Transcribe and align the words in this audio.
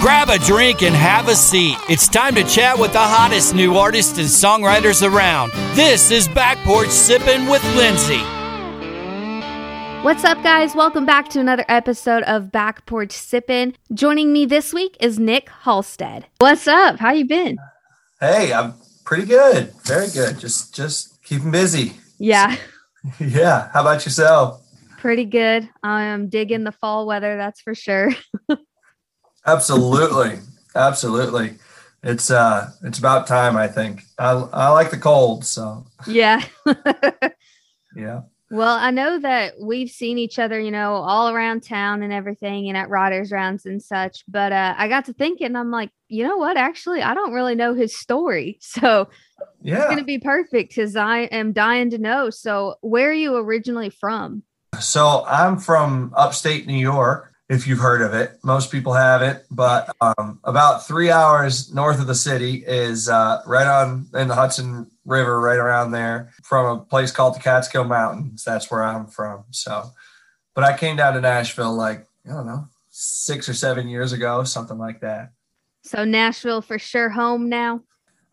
Grab 0.00 0.30
a 0.30 0.38
drink 0.38 0.82
and 0.82 0.94
have 0.94 1.28
a 1.28 1.34
seat. 1.34 1.76
It's 1.88 2.08
time 2.08 2.34
to 2.36 2.44
chat 2.44 2.78
with 2.78 2.92
the 2.92 2.98
hottest 2.98 3.54
new 3.54 3.76
artists 3.76 4.16
and 4.18 4.26
songwriters 4.26 5.06
around. 5.06 5.52
This 5.76 6.10
is 6.10 6.28
Back 6.28 6.56
Porch 6.58 6.88
Sippin' 6.88 7.50
with 7.50 7.62
Lindsay. 7.76 8.22
What's 10.02 10.24
up, 10.24 10.42
guys? 10.42 10.74
Welcome 10.74 11.04
back 11.04 11.28
to 11.30 11.40
another 11.40 11.64
episode 11.68 12.22
of 12.24 12.50
Back 12.50 12.86
Porch 12.86 13.10
Sippin'. 13.10 13.74
Joining 13.92 14.32
me 14.32 14.46
this 14.46 14.72
week 14.72 14.96
is 14.98 15.18
Nick 15.18 15.50
Halstead. 15.50 16.26
What's 16.38 16.66
up? 16.66 16.98
How 16.98 17.12
you 17.12 17.26
been? 17.26 17.58
Hey, 18.18 18.52
I'm 18.52 18.74
pretty 19.04 19.26
good. 19.26 19.72
Very 19.84 20.08
good. 20.08 20.38
Just 20.40 20.74
just 20.74 21.22
keeping 21.22 21.50
busy. 21.50 21.92
Yeah, 22.18 22.56
Yeah. 23.20 23.68
How 23.72 23.82
about 23.82 24.04
yourself? 24.06 24.60
pretty 24.98 25.24
good. 25.24 25.68
I'm 25.82 26.28
digging 26.28 26.62
the 26.62 26.70
fall 26.70 27.06
weather, 27.08 27.36
that's 27.36 27.60
for 27.60 27.74
sure. 27.74 28.10
Absolutely. 29.46 30.38
Absolutely. 30.74 31.54
It's 32.02 32.30
uh 32.30 32.70
it's 32.82 32.98
about 32.98 33.26
time, 33.26 33.56
I 33.56 33.68
think. 33.68 34.02
I 34.18 34.32
I 34.32 34.68
like 34.70 34.90
the 34.90 34.98
cold, 34.98 35.44
so 35.44 35.86
yeah. 36.06 36.42
yeah. 37.96 38.22
well, 38.50 38.76
I 38.76 38.90
know 38.90 39.20
that 39.20 39.54
we've 39.60 39.88
seen 39.88 40.18
each 40.18 40.40
other, 40.40 40.58
you 40.58 40.72
know, 40.72 40.94
all 40.94 41.28
around 41.28 41.62
town 41.62 42.02
and 42.02 42.12
everything 42.12 42.68
and 42.68 42.76
at 42.76 42.88
writers 42.88 43.30
rounds 43.30 43.66
and 43.66 43.80
such, 43.80 44.24
but 44.26 44.52
uh 44.52 44.74
I 44.76 44.88
got 44.88 45.04
to 45.04 45.12
thinking 45.12 45.54
I'm 45.54 45.70
like, 45.70 45.90
you 46.08 46.26
know 46.26 46.38
what? 46.38 46.56
Actually, 46.56 47.02
I 47.02 47.14
don't 47.14 47.32
really 47.32 47.54
know 47.54 47.74
his 47.74 47.96
story. 47.96 48.58
So, 48.72 49.08
yeah. 49.60 49.76
it's 49.76 49.84
going 49.84 49.98
to 49.98 50.04
be 50.04 50.18
perfect 50.18 50.74
cuz 50.74 50.96
I 50.96 51.20
am 51.20 51.52
dying 51.52 51.90
to 51.90 51.98
know. 51.98 52.30
So, 52.30 52.76
where 52.80 53.10
are 53.10 53.12
you 53.12 53.36
originally 53.36 53.90
from? 53.90 54.42
So 54.80 55.24
I'm 55.26 55.58
from 55.58 56.12
upstate 56.16 56.66
New 56.66 56.78
York, 56.78 57.31
if 57.52 57.66
you've 57.66 57.78
heard 57.78 58.00
of 58.00 58.14
it. 58.14 58.38
Most 58.42 58.72
people 58.72 58.94
haven't, 58.94 59.42
but 59.50 59.94
um, 60.00 60.40
about 60.42 60.86
three 60.86 61.10
hours 61.10 61.72
north 61.72 62.00
of 62.00 62.06
the 62.06 62.14
city 62.14 62.64
is 62.66 63.10
uh, 63.10 63.42
right 63.46 63.66
on 63.66 64.06
in 64.14 64.28
the 64.28 64.34
Hudson 64.34 64.90
River, 65.04 65.38
right 65.38 65.58
around 65.58 65.90
there, 65.90 66.32
from 66.42 66.78
a 66.78 66.80
place 66.80 67.12
called 67.12 67.34
the 67.34 67.40
Catskill 67.40 67.84
Mountains. 67.84 68.42
That's 68.42 68.70
where 68.70 68.82
I'm 68.82 69.06
from. 69.06 69.44
So, 69.50 69.90
but 70.54 70.64
I 70.64 70.76
came 70.76 70.96
down 70.96 71.12
to 71.12 71.20
Nashville 71.20 71.74
like 71.74 72.06
I 72.26 72.30
don't 72.30 72.46
know 72.46 72.68
six 72.88 73.50
or 73.50 73.54
seven 73.54 73.86
years 73.86 74.12
ago, 74.14 74.44
something 74.44 74.78
like 74.78 75.00
that. 75.00 75.32
So, 75.82 76.04
Nashville 76.04 76.62
for 76.62 76.78
sure 76.78 77.10
home 77.10 77.50
now. 77.50 77.82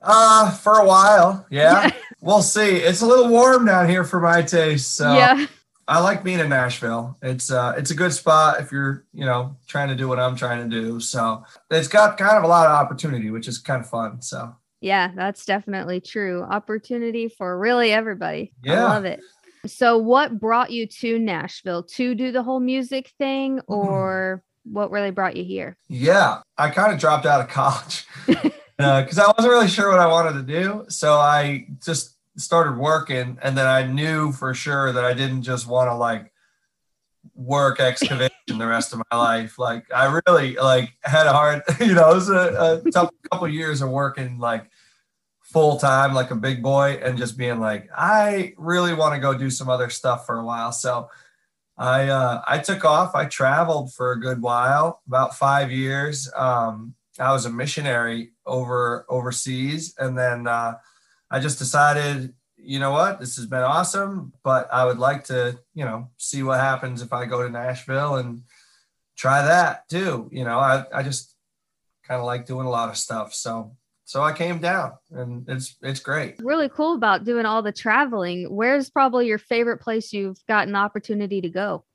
Uh, 0.02 0.50
for 0.52 0.80
a 0.80 0.86
while, 0.86 1.46
yeah. 1.50 1.90
We'll 2.22 2.42
see. 2.42 2.76
It's 2.76 3.02
a 3.02 3.06
little 3.06 3.30
warm 3.30 3.66
down 3.66 3.88
here 3.88 4.04
for 4.04 4.20
my 4.20 4.42
taste. 4.42 4.96
So 4.96 5.14
yeah. 5.14 5.46
I 5.90 6.00
like 6.00 6.24
being 6.24 6.40
in 6.40 6.50
Nashville. 6.50 7.18
It's 7.22 7.52
uh 7.52 7.74
it's 7.78 7.92
a 7.92 7.96
good 7.96 8.14
spot 8.14 8.60
if 8.62 8.72
you're, 8.72 9.06
you 9.14 9.26
know, 9.26 9.58
trying 9.68 9.90
to 9.90 9.96
do 9.96 10.08
what 10.08 10.20
I'm 10.20 10.36
trying 10.36 10.70
to 10.70 10.82
do. 10.82 11.00
So 11.00 11.44
it's 11.72 11.88
got 11.88 12.18
kind 12.18 12.38
of 12.38 12.44
a 12.44 12.48
lot 12.48 12.68
of 12.68 12.72
opportunity, 12.74 13.32
which 13.32 13.48
is 13.48 13.58
kind 13.58 13.82
of 13.84 13.90
fun. 13.90 14.22
So 14.22 14.56
Yeah, 14.82 15.12
that's 15.16 15.46
definitely 15.46 16.00
true. 16.00 16.44
Opportunity 16.44 17.28
for 17.28 17.58
really 17.58 17.92
everybody. 17.92 18.54
I 18.64 18.68
Yeah. 18.68 18.84
love 18.84 19.06
it. 19.06 19.20
So, 19.66 19.98
what 19.98 20.40
brought 20.40 20.72
you 20.72 20.88
to 21.02 21.20
Nashville 21.20 21.84
to 21.98 22.16
do 22.16 22.32
the 22.32 22.44
whole 22.44 22.62
music 22.62 23.12
thing, 23.18 23.58
Mm-hmm. 23.58 23.74
or 23.74 24.44
what 24.64 24.90
really 24.92 25.12
brought 25.12 25.36
you 25.36 25.44
here? 25.44 25.78
yeah, 25.90 26.42
I 26.58 26.70
kind 26.70 26.94
of 26.94 27.00
dropped 27.00 27.26
out 27.26 27.42
of 27.42 27.48
college 27.50 28.06
because 28.28 29.20
I 29.20 29.28
wasn't 29.28 29.50
really 29.52 29.68
sure 29.68 29.90
what 29.90 30.00
I 30.00 30.08
wanted 30.08 30.34
to 30.34 30.44
do. 30.44 30.86
So 30.88 31.16
I 31.18 31.68
just 31.84 32.16
started 32.40 32.78
working, 32.78 33.38
and 33.42 33.58
then 33.58 33.68
I 33.68 33.86
knew 33.86 34.32
for 34.32 34.54
sure 34.54 34.92
that 34.92 35.06
I 35.06 35.14
didn't 35.14 35.44
just 35.44 35.68
want 35.68 35.90
to 35.90 35.96
like 35.96 36.32
work 37.36 37.80
excavation 37.80 38.30
the 38.48 38.68
rest 38.68 38.94
of 38.94 39.02
my 39.12 39.18
life. 39.18 39.60
Like 39.60 39.86
I 39.94 40.20
really 40.26 40.56
like 40.56 40.94
had 41.04 41.28
a 41.28 41.34
hard, 41.34 41.64
you 41.80 41.94
know, 41.94 42.12
it 42.12 42.16
was 42.16 42.30
a, 42.30 42.82
a 42.86 42.92
tough 42.92 43.10
couple 43.32 43.48
years 43.48 43.82
of 43.82 43.90
working 43.90 44.40
like 44.40 44.70
full 45.42 45.78
time, 45.78 46.14
like 46.14 46.32
a 46.32 46.36
big 46.36 46.62
boy, 46.62 47.00
and 47.04 47.18
just 47.18 47.38
being 47.38 47.60
like, 47.60 47.90
I 47.96 48.54
really 48.58 48.94
want 48.94 49.16
to 49.16 49.20
go 49.20 49.38
do 49.38 49.50
some 49.50 49.70
other 49.70 49.90
stuff 49.90 50.26
for 50.26 50.40
a 50.40 50.46
while. 50.46 50.72
So 50.72 51.10
I 51.78 52.10
uh, 52.10 52.42
I 52.48 52.60
took 52.60 52.84
off. 52.86 53.16
I 53.16 53.26
traveled 53.26 53.94
for 53.94 54.12
a 54.12 54.20
good 54.20 54.42
while, 54.42 55.02
about 55.08 55.36
five 55.36 55.72
years. 55.72 56.30
Um, 56.36 56.96
I 57.20 57.32
was 57.32 57.46
a 57.46 57.50
missionary 57.50 58.32
over 58.46 59.06
overseas, 59.10 59.96
and 59.98 60.18
then 60.18 60.48
uh, 60.48 60.76
I 61.32 61.40
just 61.40 61.58
decided, 61.58 62.34
you 62.62 62.80
know 62.80 62.92
what, 62.92 63.20
this 63.20 63.36
has 63.38 63.46
been 63.46 63.64
awesome, 63.64 64.34
but 64.44 64.72
I 64.72 64.86
would 64.86 65.00
like 65.00 65.26
to, 65.26 65.60
you 65.74 65.86
know, 65.86 66.10
see 66.18 66.44
what 66.44 66.60
happens 66.60 67.02
if 67.02 67.14
I 67.14 67.26
go 67.26 67.44
to 67.44 67.50
Nashville 67.50 68.16
and 68.16 68.44
try 69.16 69.44
that 69.44 69.88
too. 69.90 70.30
You 70.32 70.44
know, 70.44 70.60
I 70.60 70.86
I 70.94 71.04
just 71.04 71.36
kind 72.08 72.20
of 72.20 72.26
like 72.26 72.46
doing 72.46 72.68
a 72.68 72.70
lot 72.70 72.90
of 72.90 72.98
stuff, 72.98 73.34
so 73.34 73.76
so 74.06 74.24
I 74.24 74.34
came 74.34 74.58
down, 74.58 74.94
and 75.12 75.48
it's 75.48 75.76
it's 75.84 76.00
great. 76.00 76.36
Really 76.40 76.70
cool 76.70 76.96
about 76.96 77.26
doing 77.26 77.46
all 77.46 77.62
the 77.62 77.72
traveling. 77.72 78.46
Where's 78.46 78.90
probably 78.90 79.28
your 79.28 79.38
favorite 79.38 79.82
place 79.82 80.12
you've 80.12 80.44
gotten 80.48 80.74
the 80.74 80.80
opportunity 80.80 81.42
to 81.42 81.50
go? 81.50 81.86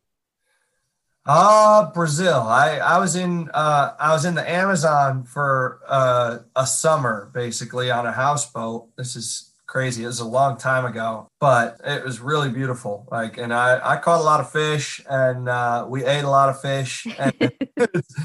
Uh 1.27 1.91
Brazil. 1.93 2.41
I 2.41 2.79
I 2.79 2.99
was 2.99 3.17
in 3.17 3.51
uh 3.53 3.95
I 3.99 4.13
was 4.13 4.27
in 4.27 4.35
the 4.35 4.49
Amazon 4.49 5.25
for 5.25 5.81
uh 5.89 6.39
a 6.55 6.67
summer 6.67 7.31
basically 7.33 7.91
on 7.91 8.07
a 8.07 8.13
houseboat. 8.13 8.95
This 8.97 9.17
is 9.17 9.51
crazy. 9.75 10.05
It 10.05 10.07
was 10.07 10.21
a 10.21 10.25
long 10.25 10.57
time 10.57 10.85
ago, 10.85 11.29
but 11.41 11.81
it 11.85 12.05
was 12.05 12.21
really 12.21 12.49
beautiful. 12.49 13.09
Like 13.11 13.39
and 13.39 13.53
I 13.53 13.81
I 13.83 13.97
caught 13.97 14.21
a 14.21 14.23
lot 14.23 14.39
of 14.39 14.53
fish 14.53 15.01
and 15.11 15.49
uh 15.49 15.85
we 15.89 16.05
ate 16.05 16.23
a 16.23 16.31
lot 16.31 16.49
of 16.49 16.61
fish 16.61 17.09
and 17.19 17.35
it 17.41 17.91
was, 17.93 18.17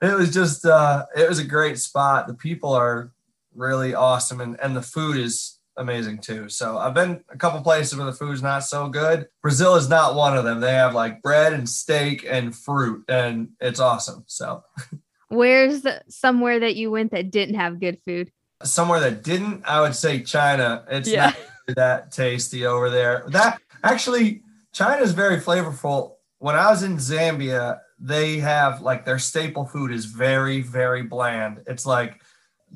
it 0.00 0.14
was 0.14 0.32
just 0.32 0.64
uh 0.64 1.04
it 1.14 1.28
was 1.28 1.38
a 1.38 1.44
great 1.44 1.78
spot. 1.78 2.26
The 2.26 2.32
people 2.32 2.72
are 2.72 3.12
really 3.54 3.94
awesome 3.94 4.40
and 4.40 4.58
and 4.62 4.74
the 4.74 4.80
food 4.80 5.18
is 5.18 5.58
amazing 5.76 6.18
too. 6.18 6.48
So 6.48 6.78
I've 6.78 6.94
been 6.94 7.22
a 7.28 7.36
couple 7.36 7.60
places 7.60 7.98
where 7.98 8.06
the 8.06 8.12
food's 8.12 8.42
not 8.42 8.64
so 8.64 8.88
good. 8.88 9.28
Brazil 9.42 9.74
is 9.74 9.90
not 9.90 10.14
one 10.14 10.34
of 10.38 10.44
them. 10.44 10.60
They 10.60 10.72
have 10.72 10.94
like 10.94 11.20
bread 11.20 11.52
and 11.52 11.68
steak 11.68 12.24
and 12.26 12.56
fruit, 12.56 13.04
and 13.08 13.50
it's 13.60 13.80
awesome. 13.80 14.24
So 14.26 14.62
Where's 15.28 15.82
the, 15.82 16.00
somewhere 16.08 16.60
that 16.60 16.76
you 16.76 16.90
went 16.90 17.10
that 17.10 17.30
didn't 17.30 17.56
have 17.56 17.80
good 17.80 17.98
food? 18.06 18.30
Somewhere 18.64 19.00
that 19.00 19.22
didn't, 19.22 19.62
I 19.66 19.80
would 19.80 19.94
say 19.94 20.22
China. 20.22 20.84
It's 20.90 21.08
Yeah. 21.08 21.26
not 21.66 21.76
that 21.76 22.12
tasty 22.12 22.66
over 22.66 22.90
there. 22.90 23.24
That 23.28 23.60
actually, 23.82 24.42
China 24.72 25.02
is 25.02 25.12
very 25.12 25.40
flavorful. 25.40 26.14
When 26.38 26.54
I 26.56 26.70
was 26.70 26.82
in 26.82 26.96
Zambia, 26.96 27.80
they 27.98 28.38
have 28.38 28.80
like 28.82 29.04
their 29.04 29.18
staple 29.18 29.64
food 29.64 29.92
is 29.92 30.04
very, 30.04 30.60
very 30.60 31.02
bland. 31.02 31.62
It's 31.66 31.86
like, 31.86 32.20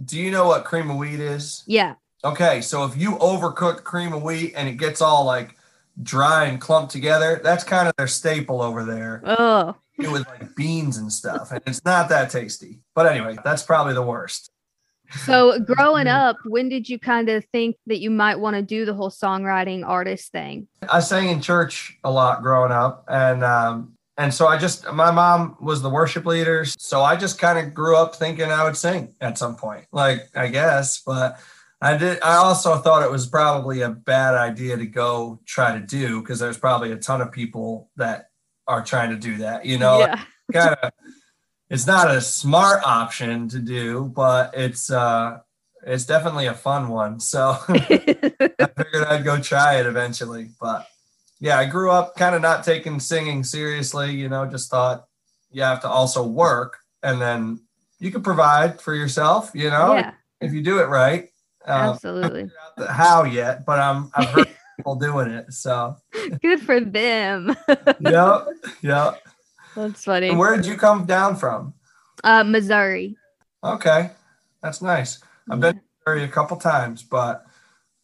do 0.05 0.19
you 0.19 0.31
know 0.31 0.47
what 0.47 0.65
cream 0.65 0.91
of 0.91 0.97
wheat 0.97 1.21
is? 1.21 1.65
Yeah. 1.67 1.95
Okay, 2.25 2.61
so 2.61 2.85
if 2.85 2.97
you 2.97 3.13
overcook 3.17 3.85
cream 3.85 4.13
of 4.13 4.23
wheat 4.23 4.53
and 4.57 4.69
it 4.69 4.77
gets 4.77 5.01
all 5.01 5.25
like 5.25 5.57
dry 6.03 6.45
and 6.45 6.61
clumped 6.61 6.93
together, 6.93 7.41
that's 7.43 7.65
kind 7.65 7.89
of 7.89 7.95
their 7.97 8.07
staple 8.09 8.63
over 8.63 8.85
there 8.85 9.23
Oh, 9.25 9.75
with 9.99 10.27
like 10.29 10.55
beans 10.55 10.97
and 10.97 11.13
stuff. 11.13 11.51
And 11.53 11.61
it's 11.67 11.85
not 11.85 12.09
that 12.11 12.31
tasty. 12.31 12.81
But 12.95 13.07
anyway, 13.07 13.37
that's 13.45 13.63
probably 13.63 13.95
the 13.95 14.03
worst. 14.03 14.51
So 15.25 15.59
growing 15.61 16.07
up, 16.07 16.37
when 16.45 16.69
did 16.69 16.89
you 16.89 16.99
kind 16.99 17.29
of 17.29 17.45
think 17.47 17.77
that 17.87 18.01
you 18.01 18.11
might 18.11 18.37
want 18.37 18.57
to 18.57 18.63
do 18.63 18.85
the 18.85 18.95
whole 18.95 19.11
songwriting 19.11 19.87
artist 19.87 20.33
thing? 20.33 20.69
I 20.89 21.01
sang 21.01 21.29
in 21.29 21.41
church 21.41 21.99
a 22.05 22.11
lot 22.11 22.43
growing 22.43 22.73
up 22.73 23.05
and 23.09 23.45
um 23.45 23.95
and 24.19 24.35
so 24.35 24.49
I 24.49 24.59
just 24.59 24.91
my 24.93 25.13
mom 25.13 25.57
was 25.61 25.81
the 25.81 25.89
worship 25.89 26.27
leader, 26.27 26.65
so 26.65 27.03
I 27.03 27.15
just 27.15 27.39
kind 27.39 27.57
of 27.57 27.73
grew 27.73 27.97
up 27.97 28.17
thinking 28.17 28.51
I 28.51 28.65
would 28.65 28.77
sing 28.77 29.15
at 29.21 29.39
some 29.39 29.55
point. 29.55 29.87
Like 29.93 30.29
I 30.35 30.49
guess, 30.49 31.01
but 31.01 31.39
I 31.81 31.97
did 31.97 32.21
I 32.21 32.35
also 32.35 32.79
thought 32.79 33.05
it 33.05 33.11
was 33.13 33.29
probably 33.29 33.83
a 33.83 33.91
bad 33.91 34.35
idea 34.35 34.77
to 34.77 34.87
go 34.87 35.39
try 35.47 35.79
to 35.79 35.87
do 35.87 36.21
because 36.21 36.41
there's 36.41 36.59
probably 36.59 36.91
a 36.91 36.97
ton 36.97 37.21
of 37.21 37.31
people 37.31 37.91
that 37.97 38.31
are 38.67 38.85
trying 38.85 39.11
to 39.11 39.17
do 39.17 39.37
that, 39.39 39.65
you 39.65 39.79
know. 39.79 40.01
yeah. 40.01 40.21
kind 40.53 40.77
of 40.83 40.93
it's 41.71 41.87
not 41.87 42.11
a 42.11 42.21
smart 42.21 42.83
option 42.85 43.49
to 43.49 43.59
do 43.59 44.05
but 44.15 44.53
it's 44.55 44.91
uh 44.91 45.39
it's 45.87 46.05
definitely 46.05 46.47
a 46.47 46.55
fun 46.55 46.89
one 46.89 47.21
so 47.21 47.57
i 47.69 47.79
figured 47.79 49.05
i'd 49.09 49.25
go 49.25 49.39
try 49.39 49.79
it 49.79 49.87
eventually 49.87 50.49
but 50.61 50.87
yeah 51.41 51.59
i 51.59 51.65
grew 51.65 51.91
up 51.91 52.17
kind 52.17 52.35
of 52.35 52.43
not 52.43 52.65
taking 52.65 52.99
singing 52.99 53.43
seriously 53.45 54.13
you 54.13 54.29
know 54.29 54.47
just 54.47 54.71
thought 54.71 55.07
you 55.51 55.63
have 55.63 55.81
to 55.81 55.89
also 55.89 56.27
work 56.27 56.79
and 57.03 57.21
then 57.21 57.61
you 58.01 58.11
can 58.11 58.23
provide 58.23 58.81
for 58.81 58.95
yourself 58.95 59.51
you 59.55 59.71
know 59.71 59.95
yeah, 59.95 60.13
if 60.41 60.53
you 60.53 60.63
do 60.63 60.79
it 60.81 60.87
right 60.87 61.29
um, 61.67 61.91
absolutely. 61.91 62.51
how 62.89 63.25
yet 63.25 63.65
but 63.67 63.79
i'm 63.79 64.11
i've 64.15 64.29
heard 64.31 64.49
people 64.77 64.95
doing 64.95 65.29
it 65.29 65.53
so 65.53 65.97
Good 66.41 66.61
for 66.61 66.81
them. 66.81 67.57
yep. 68.01 68.47
yeah 68.81 69.15
That's 69.79 70.05
funny. 70.05 70.29
and 70.31 70.39
where 70.39 70.57
did 70.57 70.67
you 70.67 70.77
come 70.77 71.05
down 71.07 71.37
from 71.37 71.75
Uh, 72.25 72.43
Missouri. 72.45 73.17
Okay, 73.63 74.11
that's 74.63 74.83
nice. 74.83 75.21
I've 75.51 75.61
been 75.61 75.77
to 75.77 75.81
Missouri 76.07 76.25
a 76.25 76.29
couple 76.29 76.57
times, 76.57 77.03
but 77.03 77.45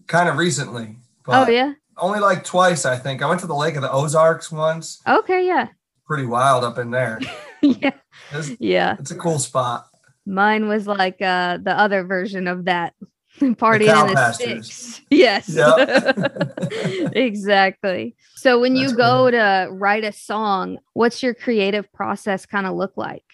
kind 0.07 0.29
of 0.29 0.37
recently. 0.37 0.97
But 1.27 1.49
Oh 1.49 1.51
yeah. 1.51 1.73
Only 1.97 2.21
like 2.21 2.45
twice, 2.45 2.85
I 2.85 2.97
think. 2.97 3.23
I 3.23 3.29
went 3.29 3.41
to 3.41 3.47
the 3.47 3.55
Lake 3.55 3.77
of 3.77 3.83
the 3.83 3.91
Ozarks 3.91 4.51
once. 4.53 5.01
Okay. 5.07 5.47
Yeah. 5.47 5.69
Pretty 6.07 6.27
wild 6.27 6.65
up 6.65 6.79
in 6.79 6.91
there. 6.91 7.19
yeah. 7.63 7.91
It's, 8.33 8.51
Yeah. 8.61 8.97
it's 8.99 9.11
a 9.11 9.17
cool 9.17 9.39
spot. 9.39 9.87
Mine 10.27 10.69
was 10.69 10.87
like 10.87 11.21
uh 11.23 11.59
the 11.59 11.73
other 11.79 12.05
version 12.05 12.47
of 12.49 12.65
that. 12.67 12.95
Partying 13.41 14.09
in 14.09 14.15
the 14.15 14.33
sticks. 14.33 15.01
Yes. 15.11 15.49
Yep. 15.49 17.13
exactly. 17.17 18.17
So 18.37 18.61
when 18.61 18.75
you 18.75 18.89
That's 18.89 18.97
go 18.97 19.31
to 19.31 19.69
write 19.71 20.05
a 20.05 20.13
song, 20.13 20.79
what's 20.93 21.23
your 21.23 21.35
creative 21.35 21.93
process 21.93 22.47
kind 22.47 22.67
of 22.67 22.75
look 22.75 22.97
like? 22.97 23.25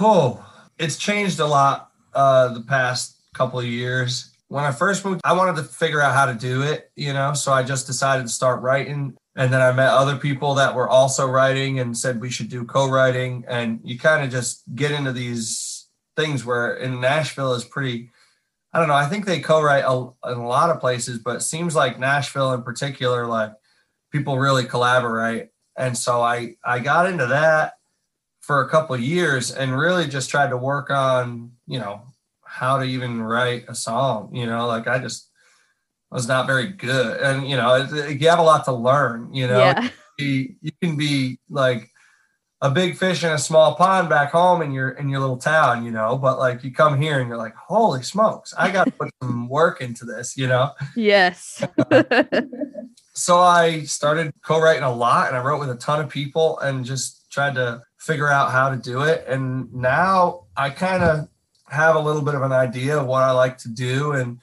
Oh, 0.00 0.44
it's 0.78 0.96
changed 0.96 1.40
a 1.40 1.46
lot 1.46 1.90
uh, 2.14 2.54
the 2.54 2.62
past 2.62 3.16
couple 3.34 3.58
of 3.58 3.66
years. 3.66 4.34
When 4.48 4.64
I 4.64 4.72
first 4.72 5.04
moved, 5.04 5.20
I 5.24 5.32
wanted 5.32 5.56
to 5.56 5.64
figure 5.64 6.00
out 6.00 6.14
how 6.14 6.26
to 6.26 6.34
do 6.34 6.62
it, 6.62 6.90
you 6.96 7.12
know, 7.12 7.34
so 7.34 7.52
I 7.52 7.62
just 7.62 7.86
decided 7.86 8.24
to 8.24 8.28
start 8.28 8.62
writing. 8.62 9.16
And 9.36 9.52
then 9.52 9.60
I 9.62 9.72
met 9.72 9.88
other 9.88 10.16
people 10.16 10.54
that 10.56 10.74
were 10.74 10.88
also 10.88 11.26
writing 11.26 11.78
and 11.78 11.96
said 11.96 12.20
we 12.20 12.30
should 12.30 12.48
do 12.48 12.64
co-writing. 12.64 13.44
And 13.48 13.80
you 13.84 13.98
kind 13.98 14.24
of 14.24 14.30
just 14.30 14.62
get 14.74 14.90
into 14.90 15.12
these 15.12 15.69
things 16.20 16.44
where 16.44 16.74
in 16.74 17.00
Nashville 17.00 17.54
is 17.54 17.64
pretty, 17.64 18.10
I 18.72 18.78
don't 18.78 18.88
know, 18.88 18.94
I 18.94 19.06
think 19.06 19.24
they 19.24 19.40
co-write 19.40 19.84
a, 19.86 20.30
in 20.30 20.38
a 20.38 20.46
lot 20.46 20.70
of 20.70 20.80
places, 20.80 21.18
but 21.18 21.36
it 21.36 21.42
seems 21.42 21.74
like 21.74 21.98
Nashville 21.98 22.52
in 22.52 22.62
particular, 22.62 23.26
like 23.26 23.52
people 24.12 24.38
really 24.38 24.64
collaborate. 24.64 25.48
And 25.76 25.96
so 25.96 26.20
I, 26.20 26.56
I 26.64 26.78
got 26.80 27.06
into 27.06 27.26
that 27.26 27.74
for 28.40 28.62
a 28.62 28.68
couple 28.68 28.94
of 28.94 29.00
years 29.00 29.50
and 29.50 29.76
really 29.76 30.06
just 30.06 30.30
tried 30.30 30.50
to 30.50 30.56
work 30.56 30.90
on, 30.90 31.52
you 31.66 31.78
know, 31.78 32.02
how 32.44 32.78
to 32.78 32.84
even 32.84 33.22
write 33.22 33.64
a 33.68 33.74
song, 33.74 34.34
you 34.34 34.46
know, 34.46 34.66
like 34.66 34.86
I 34.88 34.98
just 34.98 35.28
was 36.10 36.26
not 36.26 36.46
very 36.46 36.68
good. 36.68 37.20
And, 37.20 37.48
you 37.48 37.56
know, 37.56 37.76
you 37.76 38.28
have 38.28 38.40
a 38.40 38.42
lot 38.42 38.64
to 38.64 38.72
learn, 38.72 39.32
you 39.32 39.46
know, 39.46 39.58
yeah. 39.58 39.88
be, 40.18 40.56
you 40.60 40.72
can 40.82 40.96
be 40.96 41.38
like 41.48 41.88
a 42.62 42.70
big 42.70 42.96
fish 42.96 43.24
in 43.24 43.30
a 43.30 43.38
small 43.38 43.74
pond 43.74 44.08
back 44.08 44.32
home 44.32 44.60
in 44.60 44.70
your, 44.70 44.90
in 44.90 45.08
your 45.08 45.20
little 45.20 45.38
town, 45.38 45.84
you 45.84 45.90
know, 45.90 46.16
but 46.18 46.38
like 46.38 46.62
you 46.62 46.70
come 46.70 47.00
here 47.00 47.18
and 47.18 47.28
you're 47.28 47.38
like, 47.38 47.54
holy 47.54 48.02
smokes, 48.02 48.52
I 48.58 48.70
got 48.70 48.84
to 48.84 48.90
put 48.92 49.10
some 49.22 49.48
work 49.48 49.80
into 49.80 50.04
this, 50.04 50.36
you 50.36 50.46
know? 50.46 50.72
Yes. 50.94 51.64
so 53.14 53.38
I 53.38 53.82
started 53.84 54.32
co-writing 54.44 54.82
a 54.82 54.92
lot 54.92 55.28
and 55.28 55.36
I 55.36 55.42
wrote 55.42 55.60
with 55.60 55.70
a 55.70 55.76
ton 55.76 56.00
of 56.00 56.10
people 56.10 56.58
and 56.58 56.84
just 56.84 57.30
tried 57.30 57.54
to 57.54 57.82
figure 57.98 58.28
out 58.28 58.50
how 58.50 58.68
to 58.68 58.76
do 58.76 59.02
it. 59.02 59.24
And 59.26 59.72
now 59.72 60.44
I 60.56 60.68
kind 60.68 61.02
of 61.02 61.28
have 61.68 61.96
a 61.96 62.00
little 62.00 62.22
bit 62.22 62.34
of 62.34 62.42
an 62.42 62.52
idea 62.52 62.98
of 62.98 63.06
what 63.06 63.22
I 63.22 63.30
like 63.30 63.56
to 63.58 63.68
do. 63.68 64.12
And 64.12 64.38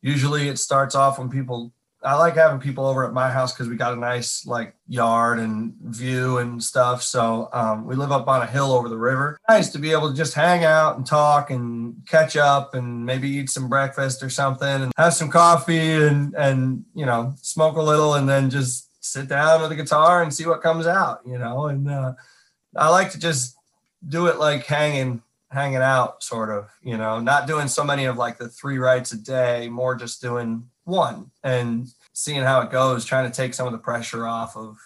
usually 0.00 0.48
it 0.48 0.58
starts 0.58 0.94
off 0.94 1.18
when 1.18 1.28
people 1.28 1.72
I 2.02 2.16
like 2.16 2.34
having 2.34 2.60
people 2.60 2.86
over 2.86 3.04
at 3.06 3.12
my 3.12 3.30
house 3.30 3.52
because 3.52 3.68
we 3.68 3.76
got 3.76 3.92
a 3.92 3.96
nice 3.96 4.46
like 4.46 4.74
yard 4.88 5.38
and 5.38 5.74
view 5.82 6.38
and 6.38 6.62
stuff. 6.62 7.02
So 7.02 7.50
um, 7.52 7.86
we 7.86 7.94
live 7.94 8.10
up 8.10 8.26
on 8.26 8.40
a 8.40 8.46
hill 8.46 8.72
over 8.72 8.88
the 8.88 8.96
river. 8.96 9.38
Nice 9.48 9.70
to 9.72 9.78
be 9.78 9.92
able 9.92 10.10
to 10.10 10.16
just 10.16 10.34
hang 10.34 10.64
out 10.64 10.96
and 10.96 11.06
talk 11.06 11.50
and 11.50 11.96
catch 12.06 12.36
up 12.36 12.74
and 12.74 13.04
maybe 13.04 13.28
eat 13.28 13.50
some 13.50 13.68
breakfast 13.68 14.22
or 14.22 14.30
something 14.30 14.66
and 14.66 14.92
have 14.96 15.14
some 15.14 15.30
coffee 15.30 15.78
and 15.78 16.34
and 16.34 16.84
you 16.94 17.04
know 17.04 17.34
smoke 17.42 17.76
a 17.76 17.82
little 17.82 18.14
and 18.14 18.28
then 18.28 18.48
just 18.48 18.88
sit 19.04 19.28
down 19.28 19.60
with 19.60 19.72
a 19.72 19.76
guitar 19.76 20.22
and 20.22 20.32
see 20.32 20.46
what 20.46 20.62
comes 20.62 20.86
out. 20.86 21.20
You 21.26 21.38
know, 21.38 21.66
and 21.66 21.90
uh, 21.90 22.14
I 22.76 22.88
like 22.88 23.10
to 23.12 23.18
just 23.18 23.56
do 24.08 24.26
it 24.28 24.38
like 24.38 24.64
hanging 24.64 25.22
hanging 25.50 25.76
out 25.76 26.22
sort 26.22 26.50
of 26.50 26.70
you 26.82 26.96
know 26.96 27.20
not 27.20 27.46
doing 27.46 27.68
so 27.68 27.84
many 27.84 28.04
of 28.04 28.16
like 28.16 28.38
the 28.38 28.48
three 28.48 28.78
rides 28.78 29.12
a 29.12 29.18
day 29.18 29.68
more 29.68 29.94
just 29.94 30.22
doing 30.22 30.68
one 30.84 31.30
and 31.42 31.88
seeing 32.12 32.42
how 32.42 32.60
it 32.60 32.70
goes 32.70 33.04
trying 33.04 33.30
to 33.30 33.36
take 33.36 33.54
some 33.54 33.66
of 33.66 33.72
the 33.72 33.78
pressure 33.78 34.26
off 34.26 34.56
of 34.56 34.78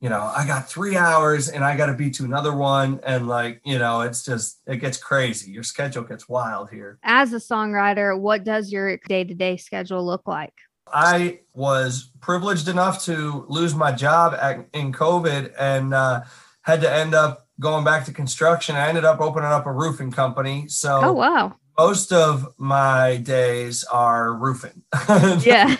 you 0.00 0.08
know 0.08 0.32
i 0.36 0.46
got 0.46 0.68
three 0.68 0.96
hours 0.96 1.48
and 1.48 1.64
i 1.64 1.76
got 1.76 1.86
to 1.86 1.94
be 1.94 2.10
to 2.10 2.24
another 2.24 2.54
one. 2.54 3.00
And 3.04 3.26
like 3.26 3.60
you 3.64 3.78
know 3.78 4.02
it's 4.02 4.24
just 4.24 4.60
it 4.66 4.76
gets 4.76 4.98
crazy. 4.98 5.50
Your 5.50 5.62
schedule 5.62 6.04
gets 6.04 6.28
wild 6.28 6.70
here. 6.70 6.98
As 7.02 7.32
a 7.32 7.36
songwriter, 7.36 8.18
what 8.18 8.44
does 8.44 8.70
your 8.72 8.96
day 9.08 9.24
to 9.24 9.34
day 9.34 9.56
schedule 9.56 10.04
look 10.04 10.26
like? 10.26 10.54
I 10.92 11.40
was 11.54 12.10
privileged 12.20 12.68
enough 12.68 13.04
to 13.04 13.44
lose 13.48 13.74
my 13.74 13.92
job 13.92 14.34
at, 14.40 14.66
in 14.72 14.92
COVID 14.92 15.52
and 15.58 15.92
uh, 15.92 16.22
had 16.62 16.80
to 16.80 16.92
end 16.92 17.14
up 17.14 17.47
going 17.60 17.84
back 17.84 18.04
to 18.06 18.12
construction. 18.12 18.76
I 18.76 18.88
ended 18.88 19.04
up 19.04 19.20
opening 19.20 19.50
up 19.50 19.66
a 19.66 19.72
roofing 19.72 20.10
company. 20.12 20.68
So 20.68 21.00
Oh, 21.02 21.12
wow. 21.12 21.54
most 21.78 22.12
of 22.12 22.46
my 22.58 23.16
days 23.16 23.84
are 23.84 24.34
roofing. 24.34 24.82
Yeah. 25.44 25.76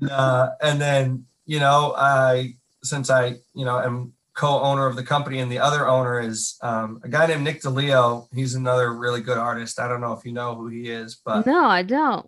and, 0.00 0.10
uh, 0.10 0.50
and 0.62 0.80
then, 0.80 1.24
you 1.46 1.58
know, 1.60 1.94
I, 1.96 2.54
since 2.82 3.10
I, 3.10 3.36
you 3.54 3.64
know, 3.64 3.78
am 3.78 4.12
co-owner 4.34 4.86
of 4.86 4.96
the 4.96 5.02
company 5.02 5.38
and 5.40 5.50
the 5.52 5.58
other 5.58 5.86
owner 5.86 6.18
is 6.20 6.56
um, 6.62 7.00
a 7.04 7.08
guy 7.08 7.26
named 7.26 7.42
Nick 7.44 7.60
DeLeo. 7.62 8.26
He's 8.32 8.54
another 8.54 8.94
really 8.94 9.20
good 9.20 9.36
artist. 9.36 9.78
I 9.78 9.86
don't 9.88 10.00
know 10.00 10.12
if 10.14 10.24
you 10.24 10.32
know 10.32 10.54
who 10.54 10.68
he 10.68 10.88
is, 10.88 11.16
but 11.22 11.44
no, 11.44 11.64
I 11.66 11.82
don't. 11.82 12.26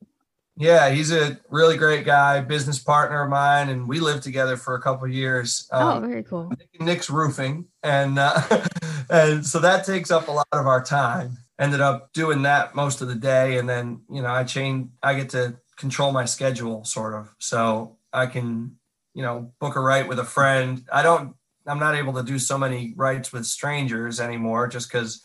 Yeah, 0.56 0.90
he's 0.90 1.10
a 1.12 1.38
really 1.50 1.76
great 1.76 2.04
guy, 2.04 2.40
business 2.40 2.78
partner 2.78 3.22
of 3.22 3.30
mine, 3.30 3.68
and 3.70 3.88
we 3.88 4.00
lived 4.00 4.22
together 4.22 4.56
for 4.56 4.74
a 4.74 4.80
couple 4.82 5.06
of 5.06 5.12
years. 5.12 5.66
oh, 5.72 5.88
Um, 5.88 6.08
very 6.08 6.22
cool. 6.22 6.50
Nick- 6.50 6.80
Nick's 6.80 7.08
roofing, 7.10 7.66
and 7.82 8.18
uh, 8.18 8.40
and 9.10 9.46
so 9.46 9.58
that 9.60 9.84
takes 9.86 10.10
up 10.10 10.28
a 10.28 10.32
lot 10.32 10.46
of 10.52 10.66
our 10.66 10.82
time. 10.82 11.38
Ended 11.58 11.80
up 11.80 12.12
doing 12.12 12.42
that 12.42 12.74
most 12.74 13.00
of 13.02 13.08
the 13.08 13.14
day, 13.14 13.58
and 13.58 13.68
then 13.68 14.02
you 14.10 14.20
know 14.22 14.28
I 14.30 14.44
change. 14.44 14.88
I 15.02 15.14
get 15.14 15.30
to 15.30 15.56
control 15.76 16.12
my 16.12 16.24
schedule, 16.24 16.84
sort 16.84 17.14
of, 17.14 17.34
so 17.38 17.96
I 18.12 18.26
can 18.26 18.76
you 19.14 19.22
know 19.22 19.52
book 19.60 19.76
a 19.76 19.80
write 19.80 20.08
with 20.08 20.18
a 20.18 20.24
friend. 20.24 20.82
I 20.92 21.02
don't. 21.02 21.34
I'm 21.66 21.78
not 21.78 21.94
able 21.94 22.14
to 22.14 22.24
do 22.24 22.38
so 22.40 22.58
many 22.58 22.92
writes 22.96 23.32
with 23.32 23.46
strangers 23.46 24.18
anymore, 24.18 24.66
just 24.66 24.90
because 24.90 25.22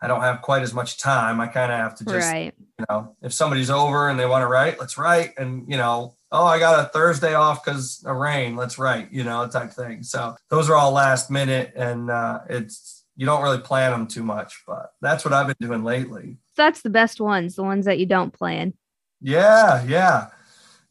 I 0.00 0.06
don't 0.06 0.20
have 0.20 0.42
quite 0.42 0.62
as 0.62 0.72
much 0.72 0.98
time. 0.98 1.40
I 1.40 1.48
kind 1.48 1.72
of 1.72 1.78
have 1.78 1.96
to 1.96 2.04
just 2.04 2.30
right. 2.30 2.54
you 2.78 2.84
know, 2.88 3.16
if 3.22 3.32
somebody's 3.32 3.70
over 3.70 4.08
and 4.08 4.18
they 4.18 4.26
want 4.26 4.42
to 4.42 4.46
write, 4.46 4.78
let's 4.78 4.96
write. 4.96 5.36
And, 5.36 5.68
you 5.68 5.76
know, 5.76 6.14
oh, 6.30 6.44
I 6.44 6.58
got 6.58 6.78
a 6.78 6.88
Thursday 6.90 7.34
off 7.34 7.64
because 7.64 8.04
of 8.06 8.16
rain, 8.16 8.54
let's 8.54 8.78
write, 8.78 9.12
you 9.12 9.24
know, 9.24 9.46
type 9.48 9.72
thing. 9.72 10.02
So 10.02 10.36
those 10.50 10.70
are 10.70 10.76
all 10.76 10.92
last 10.92 11.30
minute 11.30 11.72
and 11.74 12.10
uh, 12.10 12.40
it's, 12.48 13.04
you 13.16 13.26
don't 13.26 13.42
really 13.42 13.58
plan 13.58 13.90
them 13.90 14.06
too 14.06 14.22
much, 14.22 14.62
but 14.66 14.92
that's 15.00 15.24
what 15.24 15.34
I've 15.34 15.48
been 15.48 15.56
doing 15.58 15.82
lately. 15.82 16.36
That's 16.56 16.82
the 16.82 16.90
best 16.90 17.20
ones, 17.20 17.56
the 17.56 17.64
ones 17.64 17.84
that 17.86 17.98
you 17.98 18.06
don't 18.06 18.32
plan. 18.32 18.74
Yeah, 19.20 19.82
yeah. 19.84 20.28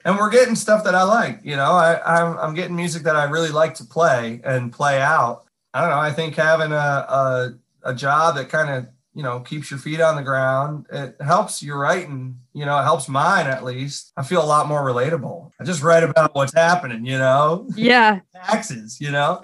And 0.03 0.17
we're 0.17 0.29
getting 0.29 0.55
stuff 0.55 0.83
that 0.83 0.95
I 0.95 1.03
like, 1.03 1.39
you 1.43 1.55
know, 1.55 1.71
I, 1.71 2.01
I'm, 2.03 2.37
I'm 2.37 2.53
getting 2.53 2.75
music 2.75 3.03
that 3.03 3.15
I 3.15 3.25
really 3.25 3.51
like 3.51 3.75
to 3.75 3.85
play 3.85 4.41
and 4.43 4.73
play 4.73 5.01
out. 5.01 5.45
I 5.73 5.81
don't 5.81 5.91
know. 5.91 5.99
I 5.99 6.11
think 6.11 6.35
having 6.35 6.73
a, 6.73 6.75
a, 6.75 7.53
a 7.83 7.93
job 7.93 8.35
that 8.35 8.49
kind 8.49 8.69
of, 8.69 8.87
you 9.17 9.23
know, 9.23 9.39
keeps 9.39 9.71
your 9.71 9.79
feet 9.79 9.99
on 9.99 10.15
the 10.15 10.21
ground, 10.21 10.85
it 10.91 11.15
helps 11.19 11.63
your 11.63 11.79
writing, 11.79 12.37
you 12.53 12.65
know, 12.67 12.77
it 12.79 12.83
helps 12.83 13.09
mine 13.09 13.47
at 13.47 13.63
least. 13.63 14.13
I 14.15 14.21
feel 14.21 14.43
a 14.43 14.45
lot 14.45 14.67
more 14.67 14.83
relatable. 14.83 15.49
I 15.59 15.63
just 15.63 15.81
write 15.81 16.03
about 16.03 16.35
what's 16.35 16.53
happening, 16.53 17.03
you 17.03 17.17
know, 17.17 17.67
Yeah. 17.75 18.19
taxes, 18.35 19.01
you 19.01 19.09
know. 19.09 19.41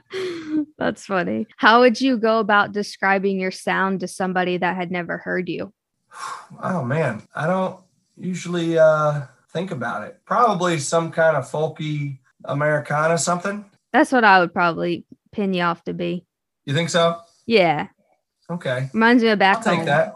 That's 0.78 1.04
funny. 1.04 1.46
How 1.58 1.80
would 1.80 2.00
you 2.00 2.16
go 2.16 2.38
about 2.38 2.72
describing 2.72 3.38
your 3.38 3.50
sound 3.50 4.00
to 4.00 4.08
somebody 4.08 4.56
that 4.56 4.76
had 4.76 4.90
never 4.90 5.18
heard 5.18 5.48
you? 5.48 5.72
Oh 6.62 6.82
man, 6.82 7.22
I 7.34 7.46
don't 7.46 7.78
usually 8.16 8.78
uh 8.78 9.22
think 9.50 9.70
about 9.72 10.04
it. 10.04 10.20
Probably 10.24 10.78
some 10.78 11.10
kind 11.12 11.36
of 11.36 11.44
folky 11.50 12.18
Americana 12.46 13.18
something. 13.18 13.64
That's 13.92 14.10
what 14.12 14.24
I 14.24 14.40
would 14.40 14.54
probably 14.54 15.04
pin 15.32 15.52
you 15.52 15.62
off 15.64 15.84
to 15.84 15.92
be. 15.92 16.24
You 16.64 16.72
think 16.72 16.88
so? 16.88 17.20
Yeah. 17.46 17.88
Okay. 18.50 18.88
Reminds 18.92 19.22
me 19.22 19.28
of 19.30 19.38
back 19.38 19.64
home. 19.64 19.68
I'll 19.72 19.76
take 19.76 19.86
that. 19.86 20.14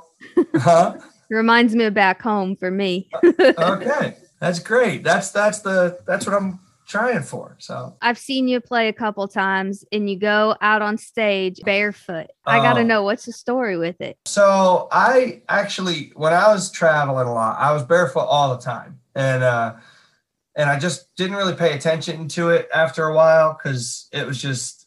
Huh? 0.61 0.99
Reminds 1.31 1.75
me 1.75 1.85
of 1.85 1.95
back 1.95 2.21
home 2.23 2.57
for 2.57 2.71
me. 2.71 3.09
okay. 3.25 4.17
That's 4.41 4.59
great. 4.59 5.03
That's 5.05 5.31
that's 5.31 5.61
the 5.61 5.99
that's 6.07 6.27
what 6.27 6.35
I'm 6.35 6.61
trying 6.87 7.23
for. 7.23 7.57
So 7.59 7.97
I've 8.03 8.19
seen 8.19 8.49
you 8.49 8.61
play 8.61 8.89
a 8.89 8.93
couple 8.93 9.27
times 9.29 9.85
and 9.93 10.11
you 10.11 10.19
go 10.19 10.57
out 10.61 10.83
on 10.83 10.99
stage 10.99 11.61
barefoot. 11.65 12.27
I 12.47 12.59
got 12.59 12.75
to 12.75 12.81
Oh. 12.81 12.85
know 12.85 13.03
what's 13.05 13.27
the 13.27 13.33
story 13.33 13.77
with 13.79 14.01
it. 14.01 14.19
so 14.27 14.89
I 14.91 15.43
actually 15.49 16.13
when 16.17 16.33
I 16.33 16.49
was 16.53 16.71
traveling 16.71 17.29
a 17.29 17.33
lot, 17.33 17.59
I 17.61 17.73
was 17.73 17.85
barefoot 17.85 18.27
all 18.27 18.57
the 18.57 18.63
time. 18.63 18.99
And 19.15 19.43
uh 19.43 19.75
and 20.57 20.69
I 20.69 20.79
just 20.79 21.15
didn't 21.17 21.37
really 21.37 21.55
pay 21.55 21.75
attention 21.75 22.29
to 22.29 22.49
it 22.51 22.69
after 22.75 23.05
a 23.05 23.15
while 23.15 23.57
because 23.57 24.09
it 24.13 24.27
was 24.27 24.41
just 24.43 24.80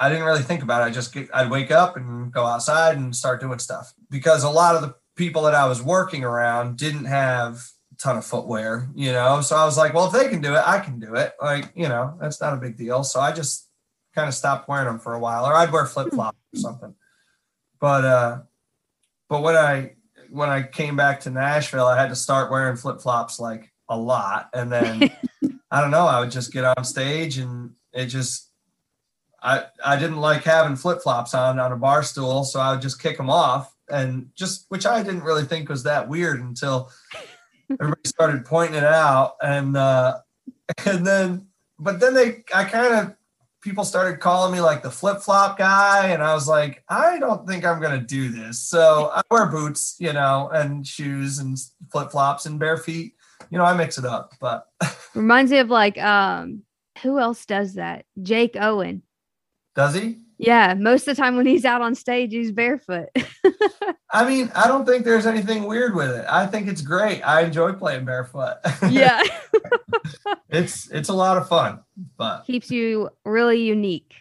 I 0.00 0.08
didn't 0.08 0.24
really 0.24 0.42
think 0.42 0.62
about 0.62 0.80
it. 0.80 0.86
I 0.86 0.90
just 0.90 1.12
get, 1.12 1.28
I'd 1.32 1.50
wake 1.50 1.70
up 1.70 1.96
and 1.96 2.32
go 2.32 2.46
outside 2.46 2.96
and 2.96 3.14
start 3.14 3.40
doing 3.40 3.58
stuff 3.58 3.92
because 4.08 4.42
a 4.42 4.50
lot 4.50 4.74
of 4.74 4.80
the 4.80 4.94
people 5.14 5.42
that 5.42 5.54
I 5.54 5.66
was 5.66 5.82
working 5.82 6.24
around 6.24 6.78
didn't 6.78 7.04
have 7.04 7.56
a 7.92 7.96
ton 7.96 8.16
of 8.16 8.24
footwear, 8.24 8.88
you 8.94 9.12
know. 9.12 9.42
So 9.42 9.56
I 9.56 9.66
was 9.66 9.76
like, 9.76 9.92
well, 9.92 10.06
if 10.06 10.12
they 10.12 10.30
can 10.30 10.40
do 10.40 10.54
it, 10.54 10.62
I 10.66 10.80
can 10.80 10.98
do 10.98 11.14
it. 11.16 11.34
Like, 11.40 11.70
you 11.74 11.86
know, 11.86 12.16
that's 12.18 12.40
not 12.40 12.54
a 12.54 12.56
big 12.56 12.78
deal. 12.78 13.04
So 13.04 13.20
I 13.20 13.30
just 13.32 13.68
kind 14.14 14.26
of 14.26 14.34
stopped 14.34 14.68
wearing 14.70 14.86
them 14.86 14.98
for 14.98 15.14
a 15.14 15.20
while, 15.20 15.44
or 15.44 15.54
I'd 15.54 15.70
wear 15.70 15.84
flip 15.84 16.10
flops 16.10 16.38
or 16.54 16.58
something. 16.58 16.94
But 17.78 18.04
uh, 18.04 18.38
but 19.28 19.42
when 19.42 19.56
I 19.56 19.92
when 20.30 20.48
I 20.48 20.62
came 20.62 20.96
back 20.96 21.20
to 21.20 21.30
Nashville, 21.30 21.86
I 21.86 22.00
had 22.00 22.08
to 22.08 22.16
start 22.16 22.50
wearing 22.50 22.76
flip 22.76 23.02
flops 23.02 23.38
like 23.38 23.70
a 23.88 23.96
lot, 23.96 24.48
and 24.54 24.72
then 24.72 25.10
I 25.70 25.80
don't 25.80 25.90
know, 25.90 26.06
I 26.06 26.20
would 26.20 26.30
just 26.30 26.52
get 26.52 26.64
on 26.64 26.84
stage 26.84 27.38
and 27.38 27.72
it 27.92 28.06
just 28.06 28.49
I, 29.42 29.64
I 29.84 29.96
didn't 29.96 30.18
like 30.18 30.44
having 30.44 30.76
flip 30.76 31.02
flops 31.02 31.34
on 31.34 31.58
on 31.58 31.72
a 31.72 31.76
bar 31.76 32.02
stool, 32.02 32.44
so 32.44 32.60
I 32.60 32.72
would 32.72 32.82
just 32.82 33.00
kick 33.00 33.16
them 33.16 33.30
off, 33.30 33.74
and 33.90 34.30
just 34.34 34.66
which 34.68 34.86
I 34.86 35.02
didn't 35.02 35.22
really 35.22 35.44
think 35.44 35.68
was 35.68 35.82
that 35.84 36.08
weird 36.08 36.40
until 36.40 36.90
everybody 37.70 38.00
started 38.04 38.44
pointing 38.44 38.76
it 38.76 38.84
out, 38.84 39.36
and 39.42 39.76
uh, 39.76 40.18
and 40.86 41.06
then 41.06 41.46
but 41.78 42.00
then 42.00 42.14
they 42.14 42.44
I 42.54 42.64
kind 42.64 42.94
of 42.94 43.14
people 43.62 43.84
started 43.84 44.20
calling 44.20 44.52
me 44.52 44.60
like 44.60 44.82
the 44.82 44.90
flip 44.90 45.20
flop 45.20 45.58
guy, 45.58 46.08
and 46.08 46.22
I 46.22 46.34
was 46.34 46.48
like, 46.48 46.82
I 46.88 47.18
don't 47.18 47.46
think 47.46 47.64
I'm 47.64 47.80
gonna 47.80 48.00
do 48.00 48.28
this. 48.28 48.58
So 48.58 49.10
I 49.14 49.22
wear 49.30 49.46
boots, 49.46 49.96
you 49.98 50.12
know, 50.12 50.50
and 50.52 50.86
shoes 50.86 51.38
and 51.38 51.58
flip 51.90 52.10
flops 52.10 52.46
and 52.46 52.58
bare 52.58 52.76
feet. 52.76 53.14
You 53.50 53.58
know, 53.58 53.64
I 53.64 53.74
mix 53.74 53.98
it 53.98 54.04
up, 54.04 54.34
but 54.40 54.66
Reminds 55.14 55.50
me 55.50 55.58
of 55.58 55.70
like 55.70 55.98
um 55.98 56.62
who 57.02 57.18
else 57.18 57.46
does 57.46 57.74
that? 57.74 58.04
Jake 58.22 58.56
Owen. 58.60 59.02
Does 59.74 59.94
he? 59.94 60.18
Yeah, 60.38 60.72
most 60.72 61.06
of 61.06 61.14
the 61.14 61.20
time 61.20 61.36
when 61.36 61.44
he's 61.44 61.66
out 61.66 61.82
on 61.82 61.94
stage, 61.94 62.32
he's 62.32 62.50
barefoot. 62.50 63.10
I 64.10 64.26
mean, 64.26 64.50
I 64.54 64.68
don't 64.68 64.86
think 64.86 65.04
there's 65.04 65.26
anything 65.26 65.64
weird 65.64 65.94
with 65.94 66.10
it. 66.10 66.24
I 66.26 66.46
think 66.46 66.66
it's 66.66 66.80
great. 66.80 67.20
I 67.20 67.42
enjoy 67.42 67.74
playing 67.74 68.06
barefoot. 68.06 68.56
yeah, 68.88 69.22
it's 70.48 70.90
it's 70.90 71.10
a 71.10 71.12
lot 71.14 71.36
of 71.36 71.46
fun. 71.46 71.80
But 72.16 72.46
keeps 72.46 72.70
you 72.70 73.10
really 73.24 73.60
unique. 73.62 74.14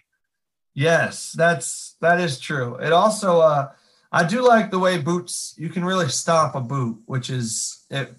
yes, 0.73 1.31
that's 1.37 1.95
that 2.01 2.19
is 2.19 2.37
true. 2.37 2.75
It 2.75 2.91
also 2.91 3.39
uh 3.39 3.71
I 4.11 4.25
do 4.25 4.45
like 4.45 4.71
the 4.71 4.79
way 4.79 4.97
boots 4.97 5.55
you 5.57 5.69
can 5.69 5.85
really 5.85 6.09
stomp 6.09 6.53
a 6.53 6.61
boot, 6.61 7.01
which 7.05 7.29
is 7.29 7.85
it 7.89 8.13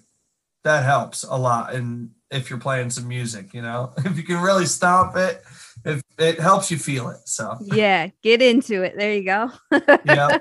that 0.63 0.83
helps 0.83 1.23
a 1.23 1.35
lot 1.35 1.73
and 1.75 2.11
if 2.31 2.49
you're 2.49 2.59
playing 2.59 2.89
some 2.89 3.07
music, 3.07 3.53
you 3.53 3.61
know. 3.61 3.93
If 3.97 4.17
you 4.17 4.23
can 4.23 4.41
really 4.41 4.65
stomp 4.65 5.15
it, 5.17 5.43
it, 6.21 6.39
helps 6.39 6.71
you 6.71 6.77
feel 6.77 7.09
it. 7.09 7.19
So 7.25 7.57
Yeah, 7.61 8.09
get 8.21 8.41
into 8.41 8.83
it. 8.83 8.95
There 8.97 9.13
you 9.13 9.25
go. 9.25 9.51
yeah. 10.05 10.37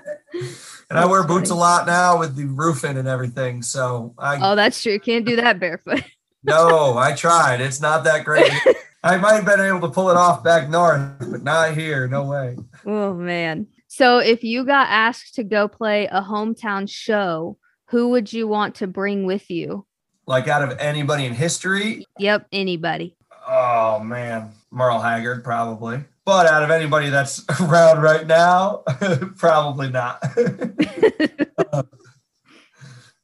And 0.90 0.98
I 0.98 1.06
wear 1.06 1.22
boots 1.22 1.50
a 1.50 1.54
lot 1.54 1.86
now 1.86 2.18
with 2.18 2.36
the 2.36 2.46
roofing 2.46 2.96
and 2.96 3.06
everything. 3.06 3.62
So 3.62 4.14
I 4.18 4.38
Oh, 4.40 4.56
that's 4.56 4.82
true. 4.82 4.98
Can't 4.98 5.24
do 5.24 5.36
that 5.36 5.60
barefoot. 5.60 6.02
No, 6.42 6.96
I 6.96 7.14
tried. 7.14 7.60
It's 7.60 7.80
not 7.80 8.04
that 8.04 8.24
great. 8.24 8.52
I 9.02 9.16
might 9.16 9.34
have 9.34 9.46
been 9.46 9.60
able 9.60 9.80
to 9.80 9.88
pull 9.88 10.10
it 10.10 10.16
off 10.16 10.44
back 10.44 10.68
north, 10.68 11.00
but 11.20 11.42
not 11.42 11.74
here. 11.74 12.06
No 12.06 12.24
way. 12.24 12.56
Oh 12.86 13.14
man. 13.14 13.66
So 13.88 14.18
if 14.18 14.44
you 14.44 14.64
got 14.64 14.88
asked 14.88 15.34
to 15.34 15.44
go 15.44 15.68
play 15.68 16.06
a 16.06 16.22
hometown 16.22 16.88
show, 16.88 17.58
who 17.88 18.08
would 18.10 18.32
you 18.32 18.46
want 18.46 18.76
to 18.76 18.86
bring 18.86 19.24
with 19.26 19.50
you? 19.50 19.86
Like 20.26 20.48
out 20.48 20.62
of 20.62 20.78
anybody 20.78 21.24
in 21.24 21.34
history, 21.34 22.04
Yep, 22.18 22.46
anybody. 22.52 23.16
Oh 23.50 24.00
man, 24.00 24.52
Merle 24.70 25.00
Haggard 25.00 25.42
probably. 25.44 26.04
But 26.24 26.46
out 26.46 26.62
of 26.62 26.70
anybody 26.70 27.10
that's 27.10 27.44
around 27.60 28.00
right 28.00 28.26
now, 28.26 28.84
probably 29.36 29.90
not. 29.90 30.20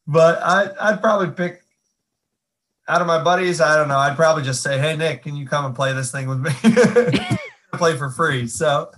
but 0.06 0.42
I, 0.42 0.70
I'd 0.80 1.00
probably 1.00 1.30
pick 1.30 1.62
out 2.88 3.00
of 3.00 3.06
my 3.06 3.22
buddies. 3.22 3.60
I 3.60 3.76
don't 3.76 3.88
know. 3.88 3.98
I'd 3.98 4.16
probably 4.16 4.42
just 4.42 4.62
say, 4.62 4.78
"Hey 4.78 4.96
Nick, 4.96 5.22
can 5.22 5.36
you 5.36 5.46
come 5.46 5.64
and 5.64 5.74
play 5.74 5.92
this 5.92 6.10
thing 6.10 6.28
with 6.28 6.40
me? 6.40 6.50
play 7.74 7.96
for 7.96 8.10
free." 8.10 8.48
So 8.48 8.90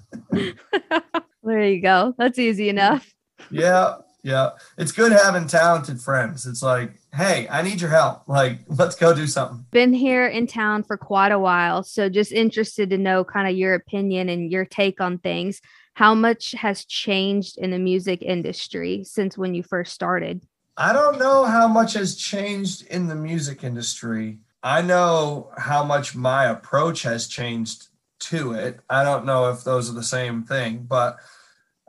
there 1.42 1.64
you 1.64 1.82
go. 1.82 2.14
That's 2.16 2.38
easy 2.38 2.68
enough. 2.68 3.12
yeah 3.50 3.96
yeah. 4.28 4.50
It's 4.76 4.92
good 4.92 5.10
having 5.10 5.46
talented 5.46 6.00
friends. 6.00 6.46
It's 6.46 6.62
like 6.62 6.92
hey 7.14 7.48
i 7.50 7.62
need 7.62 7.80
your 7.80 7.90
help. 7.90 8.28
Like 8.28 8.60
let's 8.68 8.94
go 8.94 9.14
do 9.14 9.26
something. 9.26 9.64
Been 9.70 9.94
here 9.94 10.26
in 10.26 10.46
town 10.46 10.82
for 10.82 10.96
quite 10.96 11.32
a 11.32 11.38
while, 11.38 11.82
so 11.82 12.08
just 12.08 12.30
interested 12.32 12.90
to 12.90 12.98
know 12.98 13.24
kind 13.24 13.48
of 13.48 13.56
your 13.56 13.74
opinion 13.74 14.28
and 14.28 14.50
your 14.50 14.66
take 14.66 15.00
on 15.00 15.18
things. 15.18 15.60
How 15.94 16.14
much 16.14 16.52
has 16.52 16.84
changed 16.84 17.58
in 17.58 17.70
the 17.70 17.78
music 17.78 18.22
industry 18.22 19.02
since 19.04 19.36
when 19.36 19.54
you 19.54 19.62
first 19.62 19.92
started? 19.92 20.42
i 20.80 20.92
don't 20.92 21.18
know 21.18 21.44
how 21.44 21.66
much 21.66 21.94
has 21.94 22.14
changed 22.14 22.86
in 22.86 23.08
the 23.08 23.16
music 23.16 23.64
industry. 23.64 24.38
I 24.62 24.82
know 24.82 25.50
how 25.56 25.82
much 25.84 26.14
my 26.14 26.44
approach 26.46 27.02
has 27.02 27.26
changed 27.26 27.88
to 28.30 28.52
it. 28.52 28.80
I 28.90 29.02
don't 29.04 29.24
know 29.24 29.50
if 29.50 29.64
those 29.64 29.90
are 29.90 29.94
the 29.94 30.04
same 30.04 30.44
thing 30.44 30.86
but 30.88 31.18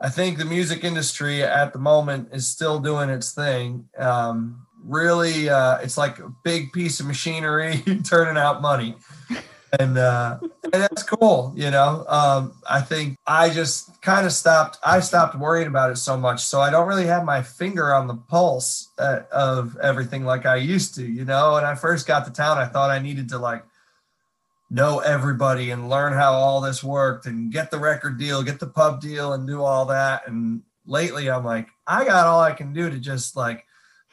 i 0.00 0.08
think 0.08 0.38
the 0.38 0.44
music 0.44 0.84
industry 0.84 1.42
at 1.42 1.72
the 1.72 1.78
moment 1.78 2.28
is 2.32 2.46
still 2.46 2.78
doing 2.78 3.10
its 3.10 3.32
thing. 3.32 3.88
Um, 3.98 4.66
really 4.84 5.48
uh, 5.48 5.78
it's 5.78 5.98
like 5.98 6.18
a 6.18 6.32
big 6.42 6.72
piece 6.72 7.00
of 7.00 7.06
machinery 7.06 7.82
turning 8.04 8.36
out 8.36 8.62
money. 8.62 8.96
And 9.78 9.98
uh 9.98 10.38
and 10.42 10.82
that's 10.82 11.04
cool 11.04 11.52
you 11.54 11.70
know? 11.70 12.04
Um 12.08 12.54
i 12.68 12.80
think 12.80 13.16
i 13.24 13.50
just 13.50 14.02
kind 14.02 14.26
of 14.26 14.32
stopped 14.32 14.78
i 14.84 14.98
stopped 14.98 15.38
worrying 15.38 15.68
about 15.68 15.92
it 15.92 15.96
so 15.96 16.16
much 16.16 16.40
so 16.40 16.60
i 16.60 16.70
don't 16.70 16.88
really 16.88 17.06
have 17.06 17.24
my 17.24 17.40
finger 17.40 17.94
on 17.94 18.08
the 18.08 18.16
pulse 18.16 18.88
uh, 18.98 19.20
of 19.30 19.76
everything 19.76 20.24
like 20.24 20.44
i 20.44 20.56
used 20.56 20.96
to 20.96 21.06
you 21.06 21.24
know? 21.24 21.52
When 21.52 21.64
i 21.64 21.76
first 21.76 22.08
got 22.08 22.24
to 22.24 22.32
town 22.32 22.58
i 22.58 22.66
thought 22.66 22.90
i 22.90 22.98
needed 22.98 23.28
to 23.28 23.38
like 23.38 23.62
know 24.70 25.00
everybody 25.00 25.70
and 25.70 25.90
learn 25.90 26.12
how 26.12 26.32
all 26.32 26.60
this 26.60 26.82
worked 26.82 27.26
and 27.26 27.52
get 27.52 27.70
the 27.70 27.78
record 27.78 28.18
deal 28.18 28.42
get 28.42 28.60
the 28.60 28.66
pub 28.66 29.00
deal 29.00 29.32
and 29.32 29.46
do 29.46 29.62
all 29.62 29.86
that. 29.86 30.26
And 30.26 30.62
lately 30.86 31.30
i'm 31.30 31.44
like 31.44 31.68
i 31.86 32.04
got 32.04 32.26
all 32.26 32.40
i 32.40 32.52
can 32.52 32.72
do 32.72 32.88
to 32.88 32.98
just 32.98 33.36
like 33.36 33.66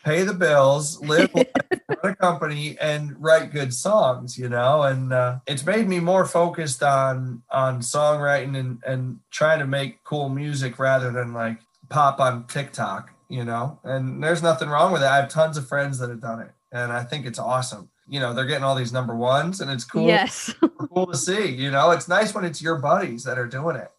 pay 0.03 0.23
the 0.23 0.33
bills 0.33 1.01
live 1.01 1.33
life, 1.33 1.47
run 2.03 2.11
a 2.11 2.15
company 2.15 2.77
and 2.79 3.15
write 3.19 3.51
good 3.51 3.73
songs 3.73 4.37
you 4.37 4.49
know? 4.49 4.83
And 4.83 5.13
uh, 5.13 5.39
it's 5.47 5.65
made 5.65 5.87
me 5.87 5.99
more 5.99 6.25
focused 6.25 6.83
on 6.83 7.43
on 7.51 7.79
songwriting 7.79 8.57
and 8.57 8.83
and 8.85 9.19
trying 9.31 9.59
to 9.59 9.67
make 9.67 10.03
cool 10.03 10.29
music 10.29 10.77
rather 10.77 11.11
than 11.11 11.33
like 11.33 11.59
pop 11.89 12.19
on 12.19 12.45
tiktok 12.47 13.11
you 13.29 13.43
know? 13.43 13.79
And 13.83 14.23
there's 14.23 14.43
nothing 14.43 14.69
wrong 14.69 14.93
with 14.93 15.01
it. 15.01 15.05
I 15.05 15.17
have 15.17 15.29
tons 15.29 15.57
of 15.57 15.67
friends 15.67 15.99
that 15.99 16.09
have 16.09 16.21
done 16.21 16.41
it 16.41 16.51
and 16.71 16.91
i 16.91 17.03
think 17.03 17.25
it's 17.25 17.39
awesome 17.39 17.89
you 18.07 18.19
know 18.19 18.33
they're 18.33 18.45
getting 18.45 18.63
all 18.63 18.75
these 18.75 18.93
number 18.93 19.15
ones 19.15 19.61
and 19.61 19.69
it's 19.69 19.83
cool 19.83 20.07
Yes. 20.07 20.53
cool 20.77 21.07
to 21.07 21.17
see. 21.17 21.47
You 21.49 21.71
know, 21.71 21.91
it's 21.91 22.07
nice 22.07 22.33
when 22.33 22.45
it's 22.45 22.61
your 22.61 22.77
buddies 22.77 23.23
that 23.23 23.37
are 23.37 23.47
doing 23.47 23.75
it. 23.75 23.91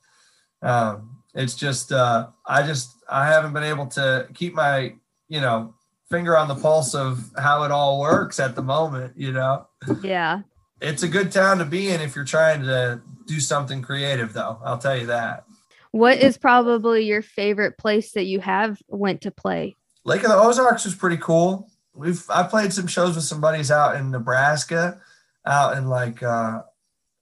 Um, 0.63 1.19
it's 1.35 1.55
just 1.55 1.93
uh, 1.93 2.29
I 2.47 2.67
just 2.67 2.97
I 3.09 3.27
haven't 3.27 3.53
been 3.53 3.65
able 3.65 3.87
to 3.89 4.29
keep 4.35 4.55
my 4.55 4.95
you 5.29 5.41
know 5.41 5.75
finger 6.11 6.37
on 6.37 6.49
the 6.49 6.55
pulse 6.55 6.95
of 6.95 7.31
how 7.37 7.65
it 7.65 7.71
all 7.71 8.01
works 8.01 8.41
at 8.41 8.55
the 8.55 8.63
moment. 8.63 9.15
You 9.17 9.33
know, 9.33 9.67
yeah. 10.03 10.43
it's 10.81 11.03
a 11.03 11.09
good 11.09 11.31
town 11.31 11.59
to 11.59 11.65
be 11.65 11.91
in 11.91 12.01
if 12.01 12.17
you're 12.17 12.25
trying 12.25 12.63
to 12.63 13.01
do 13.27 13.41
something 13.41 13.83
creative, 13.83 14.33
though. 14.33 14.59
I'll 14.65 14.79
tell 14.79 14.97
you 14.97 15.07
that. 15.07 15.45
What 15.91 16.19
is 16.19 16.37
probably 16.37 17.05
your 17.05 17.23
favorite 17.23 17.79
place 17.79 18.13
that 18.13 18.25
you 18.25 18.41
have 18.41 18.81
went 18.89 19.23
to 19.23 19.31
play? 19.31 19.77
Lake 20.05 20.23
of 20.23 20.31
the 20.31 20.37
Ozarks 20.37 20.85
was 20.85 20.95
pretty 20.95 21.17
cool. 21.19 21.71
We've 21.99 22.25
I 22.31 22.45
played 22.45 22.73
some 22.73 22.87
shows 22.87 23.17
with 23.17 23.25
some 23.25 23.41
buddies 23.41 23.71
out 23.71 23.97
in 23.97 24.11
Nebraska, 24.11 25.01
out 25.45 25.77
in 25.77 25.89
like 25.89 26.23
uh, 26.23 26.63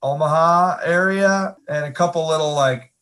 Omaha 0.03 0.81
area, 0.85 1.57
and 1.67 1.85
a 1.87 1.93
couple 1.93 2.29
little 2.29 2.55
like 2.55 2.93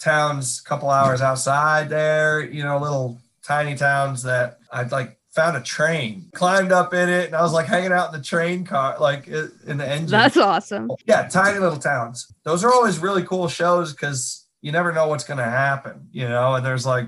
towns, 0.00 0.60
a 0.64 0.68
couple 0.68 0.88
hours 0.88 1.20
outside 1.20 1.90
there. 1.90 2.40
You 2.42 2.64
know, 2.64 2.78
little 2.78 3.20
tiny 3.42 3.76
towns 3.76 4.22
that 4.22 4.58
I'd 4.72 4.90
like 4.90 5.18
found 5.32 5.56
a 5.56 5.60
train, 5.60 6.30
climbed 6.34 6.72
up 6.72 6.94
in 6.94 7.08
it, 7.08 7.26
and 7.26 7.34
I 7.34 7.42
was 7.42 7.52
like 7.52 7.66
hanging 7.66 7.92
out 7.92 8.12
in 8.12 8.18
the 8.18 8.24
train 8.24 8.64
car, 8.64 8.96
like 8.98 9.26
in 9.28 9.76
the 9.78 9.88
engine. 9.88 10.10
That's 10.10 10.36
awesome. 10.36 10.90
yeah, 11.06 11.28
tiny 11.28 11.58
little 11.58 11.78
towns. 11.78 12.32
Those 12.44 12.64
are 12.64 12.72
always 12.72 12.98
really 12.98 13.22
cool 13.22 13.48
shows 13.48 13.92
because 13.92 14.46
you 14.62 14.72
never 14.72 14.92
know 14.92 15.08
what's 15.08 15.24
going 15.24 15.38
to 15.38 15.44
happen, 15.44 16.08
you 16.10 16.28
know. 16.28 16.54
And 16.54 16.64
there's 16.64 16.86
like 16.86 17.06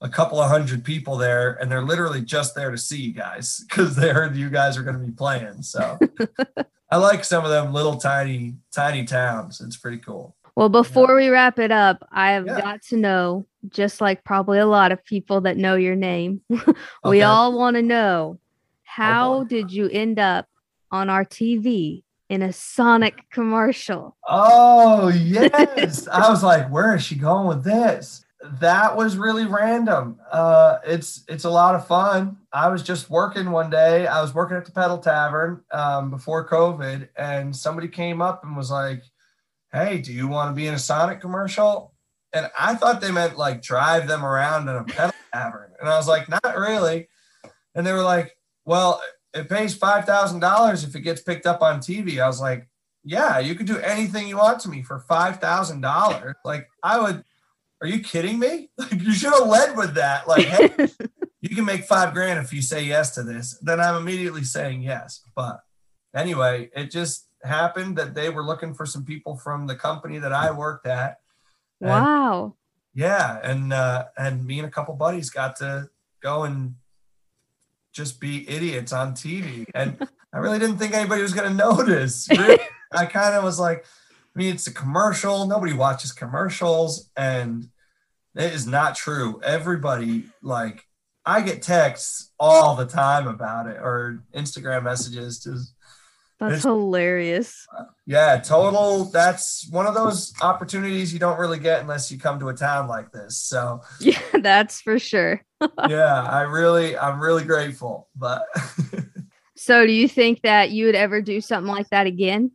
a 0.00 0.08
couple 0.08 0.40
of 0.40 0.48
hundred 0.50 0.84
people 0.84 1.16
there, 1.16 1.52
and 1.60 1.70
they're 1.70 1.82
literally 1.82 2.22
just 2.22 2.54
there 2.54 2.70
to 2.70 2.78
see 2.78 3.00
you 3.00 3.12
guys 3.12 3.64
because 3.68 3.96
they 3.96 4.10
heard 4.10 4.36
you 4.36 4.48
guys 4.50 4.76
are 4.76 4.82
going 4.82 4.98
to 4.98 5.04
be 5.04 5.12
playing. 5.12 5.62
So 5.62 5.98
I 6.90 6.96
like 6.96 7.24
some 7.24 7.44
of 7.44 7.50
them 7.50 7.72
little 7.72 7.96
tiny, 7.96 8.54
tiny 8.72 9.04
towns. 9.04 9.60
It's 9.60 9.76
pretty 9.76 9.98
cool. 9.98 10.36
Well, 10.56 10.68
before 10.68 11.14
we 11.14 11.28
wrap 11.28 11.58
it 11.58 11.70
up, 11.70 12.06
I 12.10 12.32
have 12.32 12.46
Yeah. 12.46 12.60
got 12.60 12.82
to 12.84 12.96
know, 12.96 13.46
just 13.68 14.00
like 14.00 14.24
probably 14.24 14.58
a 14.58 14.66
lot 14.66 14.90
of 14.92 15.04
people 15.04 15.42
that 15.42 15.56
know 15.56 15.74
your 15.76 15.94
name, 15.96 16.40
we 16.48 16.58
Okay. 17.04 17.22
all 17.22 17.56
want 17.56 17.76
to 17.76 17.82
know 17.82 18.38
oh, 18.38 18.40
how 18.84 19.38
boy. 19.44 19.48
did 19.48 19.72
you 19.72 19.88
end 19.88 20.18
up 20.18 20.46
on 20.90 21.10
our 21.10 21.24
TV 21.24 22.02
in 22.28 22.42
a 22.42 22.52
Sonic 22.52 23.24
commercial? 23.30 24.16
Oh 24.26 25.08
yes, 25.08 26.08
I 26.08 26.28
was 26.28 26.42
like, 26.42 26.68
where 26.70 26.94
is 26.94 27.02
she 27.04 27.14
going 27.14 27.46
with 27.46 27.62
this? 27.64 28.24
That 28.60 28.96
was 28.96 29.16
really 29.16 29.46
random. 29.46 30.20
Uh, 30.30 30.78
it's 30.86 31.24
it's 31.28 31.44
a 31.44 31.50
lot 31.50 31.74
of 31.74 31.86
fun. 31.86 32.36
I 32.52 32.68
was 32.68 32.82
just 32.84 33.10
working 33.10 33.50
one 33.50 33.68
day. 33.68 34.06
I 34.06 34.22
was 34.22 34.32
working 34.32 34.56
at 34.56 34.64
the 34.64 34.70
Pedal 34.70 34.98
Tavern 34.98 35.62
um, 35.72 36.10
before 36.10 36.48
COVID, 36.48 37.08
and 37.16 37.54
somebody 37.54 37.88
came 37.88 38.22
up 38.22 38.44
and 38.44 38.56
was 38.56 38.70
like, 38.70 39.02
"Hey, 39.72 39.98
do 39.98 40.12
you 40.12 40.28
want 40.28 40.50
to 40.50 40.54
be 40.54 40.68
in 40.68 40.74
a 40.74 40.78
Sonic 40.78 41.20
commercial?" 41.20 41.94
And 42.32 42.48
I 42.58 42.76
thought 42.76 43.00
they 43.00 43.10
meant 43.10 43.38
like 43.38 43.60
drive 43.60 44.06
them 44.06 44.24
around 44.24 44.68
in 44.68 44.76
a 44.76 44.84
pedal 44.84 45.14
tavern, 45.32 45.72
and 45.80 45.88
I 45.88 45.96
was 45.96 46.06
like, 46.06 46.28
"Not 46.28 46.56
really." 46.56 47.08
And 47.74 47.84
they 47.84 47.92
were 47.92 48.02
like, 48.02 48.36
"Well, 48.64 49.02
it 49.34 49.48
pays 49.48 49.74
five 49.74 50.04
thousand 50.04 50.38
dollars 50.40 50.84
if 50.84 50.94
it 50.94 51.00
gets 51.00 51.22
picked 51.22 51.46
up 51.46 51.60
on 51.60 51.80
TV." 51.80 52.20
I 52.20 52.28
was 52.28 52.40
like, 52.40 52.68
yeah, 53.04 53.38
you 53.38 53.54
could 53.54 53.66
do 53.66 53.78
anything 53.78 54.28
you 54.28 54.36
want 54.36 54.60
to 54.60 54.68
me 54.68 54.82
for 54.82 55.00
five 55.00 55.40
thousand 55.40 55.80
dollars. 55.80 56.34
Like 56.44 56.68
I 56.82 57.00
would. 57.00 57.24
Are 57.80 57.86
you 57.86 58.00
kidding 58.00 58.38
me? 58.38 58.70
Like 58.78 59.00
you 59.00 59.12
should 59.12 59.32
have 59.32 59.46
led 59.46 59.76
with 59.76 59.94
that. 59.94 60.26
Like, 60.26 60.46
hey, 60.46 60.70
you 61.40 61.54
can 61.54 61.64
make 61.64 61.84
five 61.84 62.14
grand 62.14 62.44
if 62.44 62.52
you 62.52 62.62
say 62.62 62.82
yes 62.84 63.14
to 63.14 63.22
this. 63.22 63.58
Then 63.60 63.80
I'm 63.80 63.96
immediately 63.96 64.44
saying 64.44 64.82
yes. 64.82 65.22
But 65.34 65.60
anyway, 66.14 66.70
it 66.74 66.90
just 66.90 67.28
happened 67.42 67.96
that 67.98 68.14
they 68.14 68.30
were 68.30 68.44
looking 68.44 68.74
for 68.74 68.86
some 68.86 69.04
people 69.04 69.36
from 69.36 69.66
the 69.66 69.76
company 69.76 70.18
that 70.18 70.32
I 70.32 70.50
worked 70.50 70.86
at. 70.86 71.18
And 71.80 71.90
wow. 71.90 72.54
yeah, 72.94 73.38
and 73.42 73.72
uh, 73.72 74.06
and 74.16 74.44
me 74.44 74.58
and 74.58 74.66
a 74.66 74.70
couple 74.70 74.94
buddies 74.94 75.30
got 75.30 75.56
to 75.56 75.88
go 76.20 76.44
and 76.44 76.74
just 77.92 78.20
be 78.20 78.48
idiots 78.48 78.92
on 78.92 79.12
TV, 79.12 79.64
and 79.74 79.96
I 80.32 80.38
really 80.38 80.58
didn't 80.58 80.78
think 80.78 80.94
anybody 80.94 81.22
was 81.22 81.32
going 81.32 81.48
to 81.48 81.54
notice. 81.54 82.28
Really, 82.28 82.58
I 82.92 83.06
kind 83.06 83.34
of 83.34 83.44
was 83.44 83.60
like, 83.60 83.84
I 84.34 84.38
mean, 84.38 84.54
it's 84.54 84.66
a 84.66 84.72
commercial. 84.72 85.46
Nobody 85.46 85.72
watches 85.72 86.12
commercials, 86.12 87.10
and 87.16 87.68
it 88.36 88.52
is 88.52 88.66
not 88.66 88.94
true. 88.94 89.40
Everybody 89.44 90.24
like 90.42 90.84
I 91.24 91.42
get 91.42 91.62
texts 91.62 92.30
all 92.38 92.76
the 92.76 92.86
time 92.86 93.26
about 93.26 93.66
it 93.66 93.76
or 93.76 94.22
Instagram 94.34 94.84
messages. 94.84 95.40
Just 95.42 95.74
That's 96.38 96.62
hilarious. 96.62 97.66
yeah, 98.06 98.38
total. 98.38 99.06
That's 99.06 99.68
one 99.70 99.86
of 99.86 99.94
those 99.94 100.32
opportunities 100.40 101.12
you 101.12 101.18
don't 101.18 101.38
really 101.38 101.58
get 101.58 101.80
unless 101.80 102.10
you 102.12 102.18
come 102.18 102.38
to 102.38 102.48
a 102.48 102.54
town 102.54 102.86
like 102.86 103.10
this. 103.12 103.36
So 103.40 103.82
Yeah, 104.00 104.20
that's 104.34 104.80
for 104.80 104.98
sure. 104.98 105.42
yeah, 105.88 106.22
I 106.22 106.42
really, 106.42 106.96
I'm 106.96 107.20
really 107.20 107.44
grateful. 107.44 108.08
But 108.14 108.44
So, 109.56 109.84
do 109.84 109.92
you 109.92 110.06
think 110.06 110.42
that 110.42 110.70
you 110.70 110.86
would 110.86 110.94
ever 110.94 111.20
do 111.20 111.40
something 111.40 111.70
like 111.72 111.90
that 111.90 112.06
again? 112.06 112.52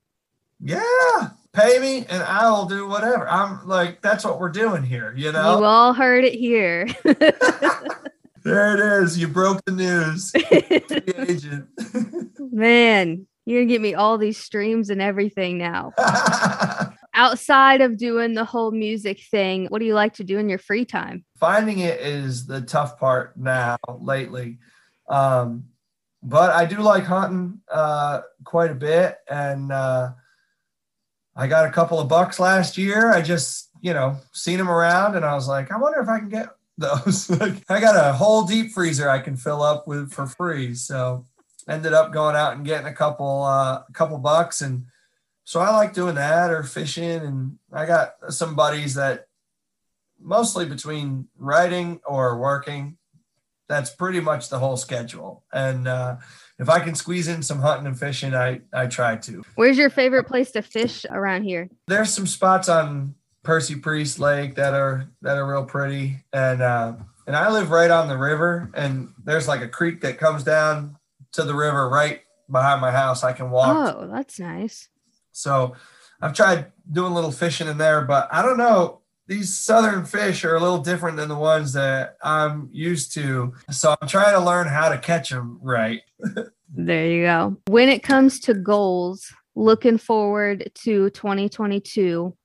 yeah, 0.62 1.32
pay 1.54 1.80
me 1.80 2.06
and 2.10 2.24
I'll 2.24 2.66
do 2.66 2.88
whatever. 2.88 3.28
I'm 3.30 3.66
like, 3.68 4.02
that's 4.02 4.26
what 4.26 4.40
we're 4.40 4.50
doing 4.50 4.84
here. 4.84 5.14
You 5.16 5.32
know? 5.32 5.60
You 5.60 5.66
all 5.66 5.94
heard 5.94 6.26
it 6.26 6.34
here. 6.34 6.88
there 8.44 8.74
it 8.74 9.04
is. 9.04 9.18
You 9.18 9.28
broke 9.28 9.64
the 9.66 9.72
news. 9.72 10.32
The 10.94 11.30
agent. 11.30 11.68
Man, 12.54 13.28
you're 13.46 13.62
gonna 13.62 13.70
get 13.70 13.82
me 13.82 13.94
all 13.94 14.18
these 14.18 14.38
streams 14.38 14.90
and 14.90 15.02
everything 15.02 15.58
now. 15.58 15.92
Outside 17.14 17.82
of 17.82 17.98
doing 17.98 18.34
the 18.34 18.46
whole 18.46 18.72
music 18.72 19.22
thing, 19.30 19.68
what 19.68 19.80
do 19.80 19.86
you 19.86 19.94
like 19.94 20.14
to 20.16 20.24
do 20.24 20.40
in 20.40 20.50
your 20.50 20.58
free 20.58 20.86
time? 20.86 21.24
Finding 21.38 21.80
it 21.80 22.00
is 22.00 22.46
the 22.48 22.62
tough 22.62 23.00
part 23.00 23.38
now 23.38 23.78
lately. 24.00 24.58
Um, 25.10 25.66
but 26.24 26.52
I 26.52 26.66
do 26.66 26.78
like 26.78 27.04
hunting 27.04 27.62
uh, 27.72 28.22
quite 28.44 28.72
a 28.72 28.76
bit. 28.76 29.18
And 29.30 29.72
uh, 29.72 30.12
I 31.36 31.48
got 31.48 31.66
a 31.66 31.72
couple 31.72 32.00
of 32.00 32.08
bucks 32.08 32.40
last 32.40 32.78
year. 32.78 33.12
I 33.12 33.22
just, 33.22 33.70
you 33.82 33.94
know, 33.94 34.18
seen 34.32 34.58
them 34.58 34.70
around 34.70 35.16
and 35.16 35.26
I 35.26 35.34
was 35.34 35.48
like, 35.48 35.72
I 35.72 35.78
wonder 35.78 36.00
if 36.00 36.08
I 36.08 36.20
can 36.20 36.30
get 36.30 36.50
those. 36.78 37.30
I 37.70 37.80
got 37.80 37.96
a 37.96 38.14
whole 38.14 38.44
deep 38.44 38.72
freezer 38.72 39.10
I 39.10 39.20
can 39.20 39.36
fill 39.36 39.62
up 39.62 39.88
with 39.88 40.12
for 40.12 40.26
free. 40.26 40.74
So 40.76 41.26
ended 41.68 41.94
up 41.94 42.12
going 42.12 42.36
out 42.36 42.56
and 42.56 42.66
getting 42.66 42.88
a 42.88 42.94
couple, 42.94 43.44
uh, 43.44 43.84
a 43.88 43.94
couple 43.94 44.18
bucks. 44.18 44.62
And 44.62 44.86
so 45.44 45.60
I 45.60 45.70
like 45.70 45.94
doing 45.94 46.16
that 46.16 46.52
or 46.52 46.64
fishing. 46.64 47.22
And 47.22 47.58
I 47.72 47.86
got 47.86 48.16
some 48.30 48.56
buddies 48.56 48.96
that 48.96 49.28
mostly 50.20 50.66
between 50.66 51.28
writing 51.38 52.00
or 52.06 52.38
working. 52.38 52.98
That's 53.68 53.92
pretty 53.92 54.20
much 54.20 54.50
the 54.50 54.60
whole 54.60 54.78
schedule. 54.78 55.44
And 55.54 55.88
uh, 55.88 56.18
if 56.60 56.70
I 56.70 56.80
can 56.80 56.96
squeeze 56.96 57.28
in 57.28 57.42
some 57.44 57.60
hunting 57.60 57.88
and 57.88 58.00
fishing, 58.00 58.34
I 58.34 58.62
I 58.74 58.88
try 58.88 59.16
to. 59.18 59.44
Where's 59.56 59.78
your 59.78 59.90
favorite 59.90 60.26
place 60.26 60.52
to 60.52 60.62
fish 60.62 61.06
around 61.10 61.44
here? 61.44 61.70
There's 61.88 62.14
some 62.14 62.28
spots 62.28 62.70
on 62.70 63.16
Percy 63.44 63.76
Priest 63.76 64.20
Lake 64.20 64.56
that 64.56 64.74
are 64.74 65.10
that 65.22 65.38
are 65.38 65.46
real 65.46 65.66
pretty, 65.66 66.24
and 66.32 66.62
uh, 66.62 66.94
and 67.28 67.36
I 67.36 67.50
live 67.50 67.72
right 67.72 67.92
on 67.92 68.08
the 68.08 68.18
river, 68.18 68.70
and 68.74 69.14
there's 69.24 69.48
like 69.48 69.62
a 69.62 69.68
creek 69.68 70.02
that 70.02 70.18
comes 70.18 70.44
down 70.44 70.98
to 71.34 71.44
the 71.44 71.56
river 71.56 71.90
right 71.90 72.22
behind 72.50 72.82
my 72.82 72.92
house. 72.92 73.24
I 73.24 73.34
can 73.34 73.50
walk 73.50 73.96
Oh, 73.96 74.08
that's 74.08 74.40
nice. 74.40 74.90
So 75.32 75.76
I've 76.22 76.34
tried 76.34 76.72
doing 76.92 77.12
a 77.12 77.16
little 77.16 77.32
fishing 77.32 77.68
in 77.68 77.78
there, 77.78 78.02
but 78.02 78.30
I 78.32 78.42
don't 78.42 78.58
know. 78.58 79.00
These 79.28 79.56
southern 79.58 80.04
fish 80.06 80.44
are 80.44 80.56
a 80.56 80.60
little 80.60 80.80
different 80.80 81.16
than 81.18 81.30
the 81.30 81.38
ones 81.38 81.74
that 81.74 82.18
I'm 82.22 82.70
used 82.74 83.14
to. 83.14 83.54
So 83.72 83.96
I'm 84.02 84.08
trying 84.08 84.34
to 84.34 84.40
learn 84.42 84.68
how 84.68 84.90
to 84.90 84.98
catch 84.98 85.30
them 85.30 85.60
right. 85.62 86.02
There 86.76 87.06
you 87.08 87.22
go. 87.26 87.58
When 87.68 87.88
it 87.88 88.02
comes 88.02 88.40
to 88.42 88.56
goals, 88.56 89.32
looking 89.54 90.00
forward 90.00 90.72
to 90.86 91.12
2022, 91.12 92.36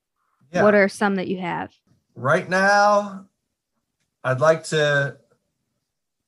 Yeah. 0.52 0.62
what 0.62 0.74
are 0.74 0.86
some 0.88 1.14
that 1.14 1.28
you 1.28 1.38
have? 1.38 1.72
right 2.14 2.46
now, 2.46 3.24
I'd 4.22 4.40
like 4.40 4.64
to 4.64 5.16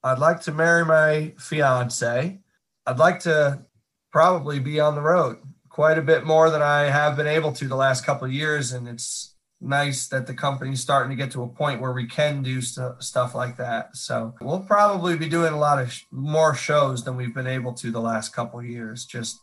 I'd 0.02 0.18
like 0.18 0.40
to 0.42 0.52
marry 0.52 0.82
my 0.86 1.34
fiance. 1.38 2.40
I'd 2.86 2.98
like 2.98 3.20
to 3.20 3.66
probably 4.10 4.60
be 4.60 4.80
on 4.80 4.94
the 4.94 5.02
road 5.02 5.36
quite 5.68 5.98
a 5.98 6.02
bit 6.02 6.24
more 6.24 6.48
than 6.48 6.62
I 6.62 6.84
have 6.84 7.16
been 7.18 7.26
able 7.26 7.52
to 7.52 7.68
the 7.68 7.76
last 7.76 8.06
couple 8.06 8.24
of 8.26 8.32
years 8.32 8.72
and 8.72 8.88
it's 8.88 9.34
nice 9.60 10.08
that 10.08 10.26
the 10.26 10.34
company's 10.34 10.80
starting 10.80 11.10
to 11.10 11.16
get 11.16 11.32
to 11.32 11.42
a 11.42 11.48
point 11.48 11.80
where 11.80 11.92
we 11.92 12.06
can 12.06 12.42
do 12.42 12.60
stu- 12.60 12.94
stuff 12.98 13.34
like 13.34 13.56
that. 13.56 13.96
So, 13.96 14.34
we'll 14.40 14.60
probably 14.60 15.16
be 15.16 15.28
doing 15.28 15.52
a 15.52 15.58
lot 15.58 15.80
of 15.80 15.92
sh- 15.92 16.04
more 16.10 16.54
shows 16.54 17.04
than 17.04 17.16
we've 17.16 17.34
been 17.34 17.46
able 17.46 17.74
to 17.74 17.90
the 17.90 18.00
last 18.00 18.34
couple 18.34 18.62
years 18.62 19.04
just 19.04 19.40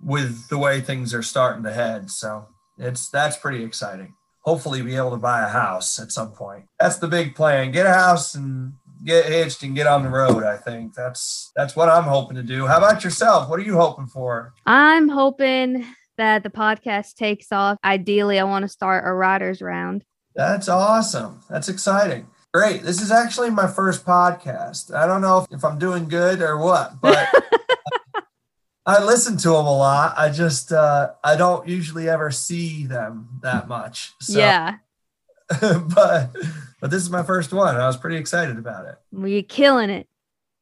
with 0.00 0.48
the 0.48 0.58
way 0.58 0.80
things 0.80 1.14
are 1.14 1.22
starting 1.22 1.62
to 1.64 1.72
head. 1.72 2.10
So, 2.10 2.46
it's 2.78 3.08
that's 3.08 3.36
pretty 3.36 3.64
exciting 3.64 4.14
hopefully 4.46 4.80
be 4.80 4.94
able 4.94 5.10
to 5.10 5.16
buy 5.16 5.42
a 5.42 5.48
house 5.48 5.98
at 5.98 6.12
some 6.12 6.30
point. 6.30 6.64
That's 6.78 6.98
the 6.98 7.08
big 7.08 7.34
plan. 7.34 7.72
Get 7.72 7.84
a 7.84 7.92
house 7.92 8.36
and 8.36 8.74
get 9.04 9.26
hitched 9.26 9.62
and 9.64 9.74
get 9.74 9.88
on 9.88 10.04
the 10.04 10.08
road. 10.08 10.44
I 10.44 10.56
think 10.56 10.94
that's 10.94 11.50
that's 11.56 11.74
what 11.74 11.88
I'm 11.88 12.04
hoping 12.04 12.36
to 12.36 12.42
do. 12.42 12.66
How 12.66 12.78
about 12.78 13.02
yourself? 13.04 13.50
What 13.50 13.58
are 13.58 13.64
you 13.64 13.76
hoping 13.76 14.06
for? 14.06 14.54
I'm 14.64 15.08
hoping 15.08 15.84
that 16.16 16.42
the 16.42 16.50
podcast 16.50 17.14
takes 17.14 17.52
off. 17.52 17.78
Ideally, 17.84 18.38
I 18.38 18.44
want 18.44 18.62
to 18.62 18.68
start 18.68 19.04
a 19.06 19.12
writer's 19.12 19.60
round. 19.62 20.04
That's 20.34 20.68
awesome. 20.68 21.40
That's 21.48 21.68
exciting. 21.68 22.26
Great. 22.52 22.82
This 22.82 23.00
is 23.02 23.10
actually 23.10 23.50
my 23.50 23.66
first 23.66 24.04
podcast. 24.06 24.94
I 24.94 25.06
don't 25.06 25.20
know 25.20 25.38
if, 25.38 25.58
if 25.58 25.64
I'm 25.64 25.78
doing 25.78 26.08
good 26.08 26.40
or 26.40 26.58
what, 26.58 27.00
but 27.00 27.28
I 28.86 29.02
listen 29.02 29.36
to 29.38 29.48
them 29.48 29.66
a 29.66 29.76
lot. 29.76 30.14
I 30.16 30.30
just 30.30 30.72
uh, 30.72 31.12
I 31.24 31.36
don't 31.36 31.66
usually 31.68 32.08
ever 32.08 32.30
see 32.30 32.86
them 32.86 33.28
that 33.42 33.68
much. 33.68 34.12
So, 34.20 34.38
Yeah, 34.38 34.76
but 35.60 36.34
but 36.80 36.90
this 36.90 37.02
is 37.02 37.10
my 37.10 37.22
first 37.22 37.52
one. 37.52 37.76
I 37.76 37.86
was 37.86 37.96
pretty 37.96 38.16
excited 38.16 38.58
about 38.58 38.86
it. 38.86 38.94
we're 39.12 39.42
killing 39.42 39.90
it. 39.90 40.08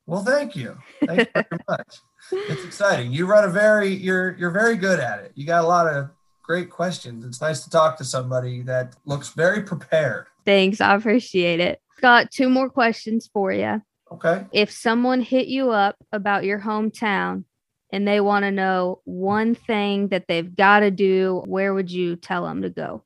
Well, 0.07 0.23
thank 0.25 0.57
you. 0.57 0.79
Thank 1.05 1.21
you 1.21 1.27
very 1.35 1.47
much. 1.69 1.99
It's 2.33 2.65
exciting. 2.65 3.13
You 3.13 3.27
run 3.27 3.45
a 3.45 3.49
very 3.49 3.89
you're 3.89 4.37
you're 4.37 4.51
very 4.51 4.77
good 4.77 5.01
at 5.01 5.21
it. 5.21 5.33
You 5.35 5.47
got 5.47 5.65
a 5.65 5.67
lot 5.67 5.87
of 5.87 6.11
great 6.43 6.71
questions. 6.71 7.25
It's 7.25 7.41
nice 7.41 7.63
to 7.65 7.71
talk 7.71 7.97
to 7.99 8.05
somebody 8.05 8.63
that 8.63 8.97
looks 9.05 9.31
very 9.31 9.63
prepared. 9.63 10.27
Thanks. 10.45 10.81
I 10.81 10.95
appreciate 10.95 11.61
it. 11.61 11.81
Got 12.01 12.31
two 12.31 12.49
more 12.49 12.69
questions 12.69 13.29
for 13.33 13.53
you. 13.53 13.81
Okay. 14.13 14.45
If 14.53 14.71
someone 14.71 15.21
hit 15.21 15.47
you 15.47 15.71
up 15.71 15.97
about 16.13 16.45
your 16.45 16.61
hometown 16.61 17.45
and 17.93 18.07
they 18.07 18.21
want 18.21 18.45
to 18.45 18.51
know 18.51 19.01
one 19.05 19.55
thing 19.55 20.09
that 20.09 20.27
they've 20.29 20.55
got 20.55 20.81
to 20.81 20.91
do, 20.91 21.43
where 21.47 21.73
would 21.73 21.91
you 21.91 22.17
tell 22.17 22.45
them 22.45 22.63
to 22.63 22.71
go? 22.71 23.03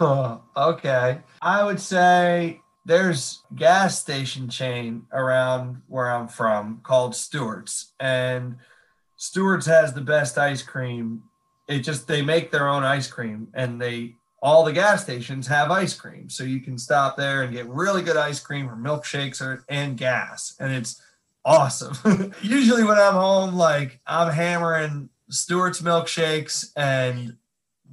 okay. 0.56 1.18
I 1.42 1.64
would 1.64 1.80
say 1.80 2.60
there's 2.88 3.42
gas 3.54 4.00
station 4.00 4.48
chain 4.48 5.02
around 5.12 5.82
where 5.88 6.10
I'm 6.10 6.26
from 6.26 6.80
called 6.82 7.14
Stewart's 7.14 7.92
and 8.00 8.56
Stewart's 9.16 9.66
has 9.66 9.92
the 9.92 10.00
best 10.00 10.38
ice 10.38 10.62
cream. 10.62 11.22
It 11.68 11.80
just 11.80 12.08
they 12.08 12.22
make 12.22 12.50
their 12.50 12.66
own 12.66 12.84
ice 12.84 13.06
cream 13.06 13.48
and 13.52 13.78
they 13.78 14.14
all 14.42 14.64
the 14.64 14.72
gas 14.72 15.02
stations 15.02 15.46
have 15.48 15.70
ice 15.70 15.92
cream. 15.92 16.30
So 16.30 16.44
you 16.44 16.60
can 16.60 16.78
stop 16.78 17.18
there 17.18 17.42
and 17.42 17.52
get 17.52 17.68
really 17.68 18.02
good 18.02 18.16
ice 18.16 18.40
cream 18.40 18.70
or 18.70 18.76
milkshakes 18.76 19.42
or 19.42 19.64
and 19.68 19.98
gas 19.98 20.56
and 20.58 20.72
it's 20.72 21.02
awesome. 21.44 22.32
Usually 22.40 22.84
when 22.84 22.98
I'm 22.98 23.12
home 23.12 23.54
like 23.54 24.00
I'm 24.06 24.32
hammering 24.32 25.10
Stewart's 25.28 25.82
milkshakes 25.82 26.72
and 26.74 27.36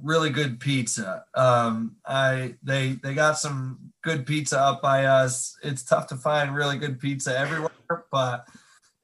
really 0.02 0.30
good 0.30 0.60
pizza. 0.60 1.24
Um, 1.34 1.96
I 2.06 2.54
they 2.62 2.98
they 3.02 3.14
got 3.14 3.38
some 3.38 3.92
good 4.02 4.26
pizza 4.26 4.60
up 4.60 4.82
by 4.82 5.06
us. 5.06 5.56
It's 5.62 5.82
tough 5.82 6.06
to 6.08 6.16
find 6.16 6.54
really 6.54 6.78
good 6.78 7.00
pizza 7.00 7.36
everywhere, 7.38 7.70
but 8.10 8.46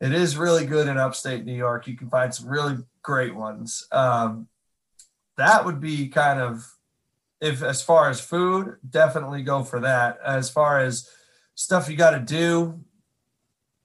it 0.00 0.12
is 0.12 0.36
really 0.36 0.66
good 0.66 0.88
in 0.88 0.98
upstate 0.98 1.44
New 1.44 1.54
York. 1.54 1.86
You 1.86 1.96
can 1.96 2.08
find 2.08 2.34
some 2.34 2.48
really 2.48 2.78
great 3.02 3.34
ones. 3.34 3.86
Um, 3.92 4.48
that 5.36 5.64
would 5.64 5.80
be 5.80 6.08
kind 6.08 6.40
of 6.40 6.72
if 7.40 7.62
as 7.62 7.82
far 7.82 8.08
as 8.08 8.20
food, 8.20 8.76
definitely 8.88 9.42
go 9.42 9.64
for 9.64 9.80
that. 9.80 10.18
As 10.24 10.48
far 10.48 10.78
as 10.78 11.08
stuff 11.54 11.88
you 11.88 11.96
got 11.96 12.12
to 12.12 12.20
do, 12.20 12.80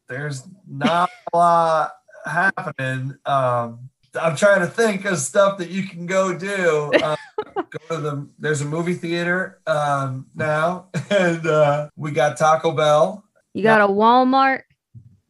there's 0.08 0.44
not 0.68 1.10
a 1.34 1.38
lot 1.38 1.92
happening. 2.26 3.18
Um, 3.26 3.90
I'm 4.20 4.36
trying 4.36 4.62
to 4.62 4.68
think 4.68 5.06
of 5.06 5.18
stuff 5.18 5.58
that 5.60 5.70
you 5.70 5.84
can 5.84 6.06
go 6.06 6.38
do. 6.38 6.92
Uh, 7.02 7.16
go 7.56 7.96
to 7.96 8.02
the 8.02 8.28
there's 8.40 8.62
a 8.62 8.66
movie 8.66 8.94
theater 8.94 9.60
um, 9.68 10.28
now, 10.36 10.88
and 11.10 11.46
uh, 11.46 11.90
we 11.96 12.12
got 12.12 12.38
Taco 12.38 12.72
Bell. 12.72 13.24
You 13.54 13.64
got 13.64 13.82
a 13.82 13.88
Walmart. 13.88 14.62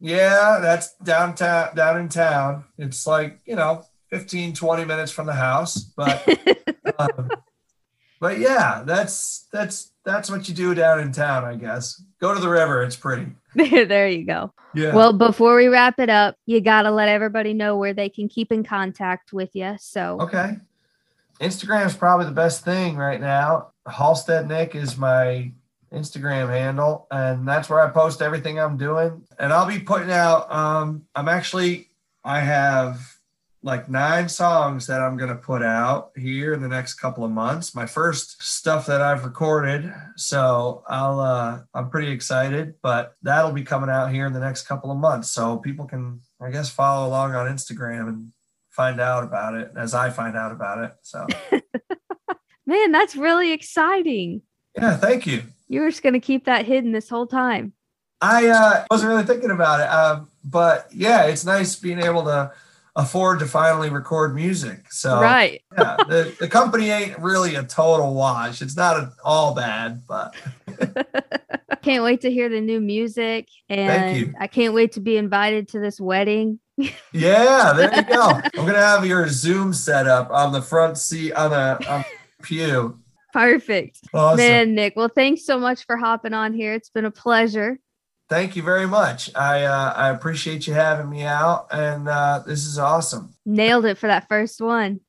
Yeah, 0.00 0.58
that's 0.60 0.94
downtown 0.98 1.74
down 1.74 1.98
in 1.98 2.08
town. 2.08 2.64
It's 2.76 3.06
like, 3.06 3.40
you 3.44 3.56
know, 3.56 3.84
15, 4.10 4.54
20 4.54 4.84
minutes 4.84 5.10
from 5.10 5.26
the 5.26 5.32
house. 5.32 5.78
But 5.78 6.26
um, 6.98 7.30
but 8.20 8.38
yeah, 8.38 8.82
that's 8.84 9.46
that's 9.52 9.92
that's 10.04 10.30
what 10.30 10.48
you 10.48 10.54
do 10.54 10.74
down 10.74 11.00
in 11.00 11.12
town, 11.12 11.44
I 11.44 11.56
guess. 11.56 12.02
Go 12.20 12.34
to 12.34 12.40
the 12.40 12.48
river, 12.48 12.82
it's 12.82 12.96
pretty. 12.96 13.26
there 13.54 14.08
you 14.08 14.24
go. 14.24 14.52
Yeah. 14.74 14.94
Well, 14.94 15.12
before 15.12 15.56
we 15.56 15.68
wrap 15.68 15.98
it 15.98 16.10
up, 16.10 16.36
you 16.46 16.60
got 16.60 16.82
to 16.82 16.90
let 16.90 17.08
everybody 17.08 17.54
know 17.54 17.76
where 17.76 17.94
they 17.94 18.08
can 18.08 18.28
keep 18.28 18.52
in 18.52 18.64
contact 18.64 19.32
with 19.32 19.50
you. 19.54 19.76
So, 19.80 20.20
okay. 20.20 20.58
Instagram 21.40 21.86
is 21.86 21.96
probably 21.96 22.26
the 22.26 22.32
best 22.32 22.64
thing 22.64 22.96
right 22.96 23.20
now. 23.20 23.72
Halstead 23.86 24.48
Nick 24.48 24.74
is 24.74 24.98
my 24.98 25.52
Instagram 25.92 26.48
handle, 26.50 27.06
and 27.10 27.46
that's 27.46 27.68
where 27.68 27.80
I 27.80 27.90
post 27.90 28.20
everything 28.20 28.58
I'm 28.58 28.76
doing. 28.76 29.24
And 29.38 29.52
I'll 29.52 29.66
be 29.66 29.78
putting 29.78 30.10
out. 30.10 30.52
Um, 30.52 31.06
I'm 31.14 31.28
actually 31.28 31.88
I 32.24 32.40
have 32.40 33.17
like 33.62 33.88
nine 33.88 34.28
songs 34.28 34.86
that 34.86 35.00
I'm 35.00 35.16
gonna 35.16 35.34
put 35.34 35.62
out 35.62 36.12
here 36.16 36.54
in 36.54 36.62
the 36.62 36.68
next 36.68 36.94
couple 36.94 37.24
of 37.24 37.30
months. 37.30 37.74
My 37.74 37.86
first 37.86 38.42
stuff 38.42 38.86
that 38.86 39.00
I've 39.00 39.24
recorded, 39.24 39.92
so 40.16 40.84
I'll 40.88 41.20
uh, 41.20 41.60
I'm 41.74 41.90
pretty 41.90 42.10
excited. 42.10 42.74
But 42.82 43.14
that'll 43.22 43.52
be 43.52 43.64
coming 43.64 43.90
out 43.90 44.12
here 44.12 44.26
in 44.26 44.32
the 44.32 44.40
next 44.40 44.66
couple 44.66 44.90
of 44.90 44.98
months, 44.98 45.30
so 45.30 45.58
people 45.58 45.86
can 45.86 46.20
I 46.40 46.50
guess 46.50 46.70
follow 46.70 47.08
along 47.08 47.34
on 47.34 47.46
Instagram 47.46 48.08
and 48.08 48.32
find 48.70 49.00
out 49.00 49.24
about 49.24 49.54
it 49.54 49.72
as 49.76 49.94
I 49.94 50.10
find 50.10 50.36
out 50.36 50.52
about 50.52 50.84
it. 50.84 50.92
So. 51.02 51.26
Man, 52.66 52.92
that's 52.92 53.16
really 53.16 53.52
exciting. 53.52 54.42
Yeah, 54.76 54.96
thank 54.98 55.26
you. 55.26 55.42
You 55.68 55.80
were 55.80 55.90
just 55.90 56.02
going 56.02 56.12
to 56.12 56.20
keep 56.20 56.44
that 56.44 56.66
hidden 56.66 56.92
this 56.92 57.08
whole 57.08 57.26
time. 57.26 57.72
I 58.20 58.48
uh, 58.48 58.84
wasn't 58.90 59.08
really 59.08 59.24
thinking 59.24 59.50
about 59.50 59.80
it, 59.80 59.88
um, 59.88 60.28
but 60.44 60.86
yeah, 60.92 61.24
it's 61.24 61.46
nice 61.46 61.76
being 61.76 62.00
able 62.00 62.24
to 62.24 62.52
afford 62.98 63.38
to 63.38 63.46
finally 63.46 63.88
record 63.88 64.34
music. 64.34 64.92
So 64.92 65.20
right, 65.20 65.62
yeah, 65.78 65.96
the, 66.08 66.36
the 66.38 66.48
company 66.48 66.90
ain't 66.90 67.18
really 67.20 67.54
a 67.54 67.62
total 67.62 68.12
wash. 68.12 68.60
It's 68.60 68.76
not 68.76 68.98
at 69.00 69.08
all 69.24 69.54
bad, 69.54 70.02
but 70.06 70.34
I 71.70 71.76
can't 71.82 72.02
wait 72.02 72.20
to 72.22 72.30
hear 72.30 72.48
the 72.48 72.60
new 72.60 72.80
music, 72.80 73.48
and 73.70 74.34
I 74.38 74.48
can't 74.48 74.74
wait 74.74 74.92
to 74.92 75.00
be 75.00 75.16
invited 75.16 75.68
to 75.68 75.78
this 75.78 76.00
wedding. 76.00 76.58
yeah, 77.12 77.72
there 77.72 77.94
you 77.94 78.02
go. 78.02 78.40
I'm 78.56 78.66
gonna 78.66 78.78
have 78.78 79.06
your 79.06 79.28
Zoom 79.28 79.72
set 79.72 80.06
up 80.06 80.30
on 80.30 80.52
the 80.52 80.60
front 80.60 80.98
seat 80.98 81.32
on 81.32 81.50
the 81.50 81.90
on 81.90 82.00
the 82.00 82.42
pew. 82.42 82.98
Perfect. 83.32 84.00
Awesome. 84.12 84.38
Man, 84.38 84.74
Nick. 84.74 84.94
Well, 84.96 85.10
thanks 85.14 85.44
so 85.44 85.58
much 85.58 85.86
for 85.86 85.96
hopping 85.96 86.34
on 86.34 86.52
here. 86.52 86.74
It's 86.74 86.90
been 86.90 87.04
a 87.04 87.10
pleasure. 87.10 87.78
Thank 88.28 88.56
you 88.56 88.62
very 88.62 88.86
much. 88.86 89.34
I 89.34 89.64
uh, 89.64 89.94
I 89.96 90.10
appreciate 90.10 90.66
you 90.66 90.74
having 90.74 91.08
me 91.08 91.22
out, 91.22 91.68
and 91.70 92.08
uh, 92.08 92.42
this 92.46 92.66
is 92.66 92.78
awesome. 92.78 93.34
Nailed 93.46 93.86
it 93.86 93.96
for 93.96 94.06
that 94.06 94.28
first 94.28 94.60
one. 94.60 95.00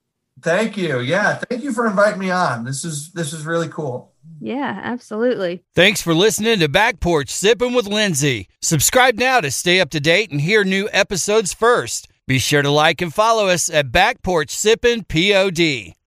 Thank 0.42 0.78
you. 0.78 1.00
Yeah, 1.02 1.36
thank 1.36 1.64
you 1.64 1.74
for 1.74 1.86
inviting 1.86 2.20
me 2.20 2.32
on. 2.32 2.64
This 2.64 2.86
is 2.86 3.12
this 3.12 3.34
is 3.34 3.46
really 3.46 3.68
cool. 3.68 4.14
Yeah, 4.40 4.80
absolutely. 4.84 5.64
Thanks 5.76 6.02
for 6.02 6.14
listening 6.14 6.60
to 6.60 6.70
Back 6.70 7.02
Porch 7.02 7.30
Sipping 7.30 7.74
with 7.74 7.88
Lindsay. 7.88 8.48
Subscribe 8.62 9.18
now 9.18 9.42
to 9.42 9.52
stay 9.52 9.82
up 9.82 9.90
to 9.90 10.00
date 10.00 10.32
and 10.32 10.40
hear 10.40 10.64
new 10.64 10.88
episodes 10.94 11.54
first. 11.54 12.08
Be 12.26 12.40
sure 12.40 12.62
to 12.62 12.70
like 12.70 13.02
and 13.02 13.14
follow 13.14 13.48
us 13.48 13.70
at 13.70 13.92
Back 13.92 14.22
Porch 14.22 14.52
Sipping 14.52 15.04
POD. 15.04 15.94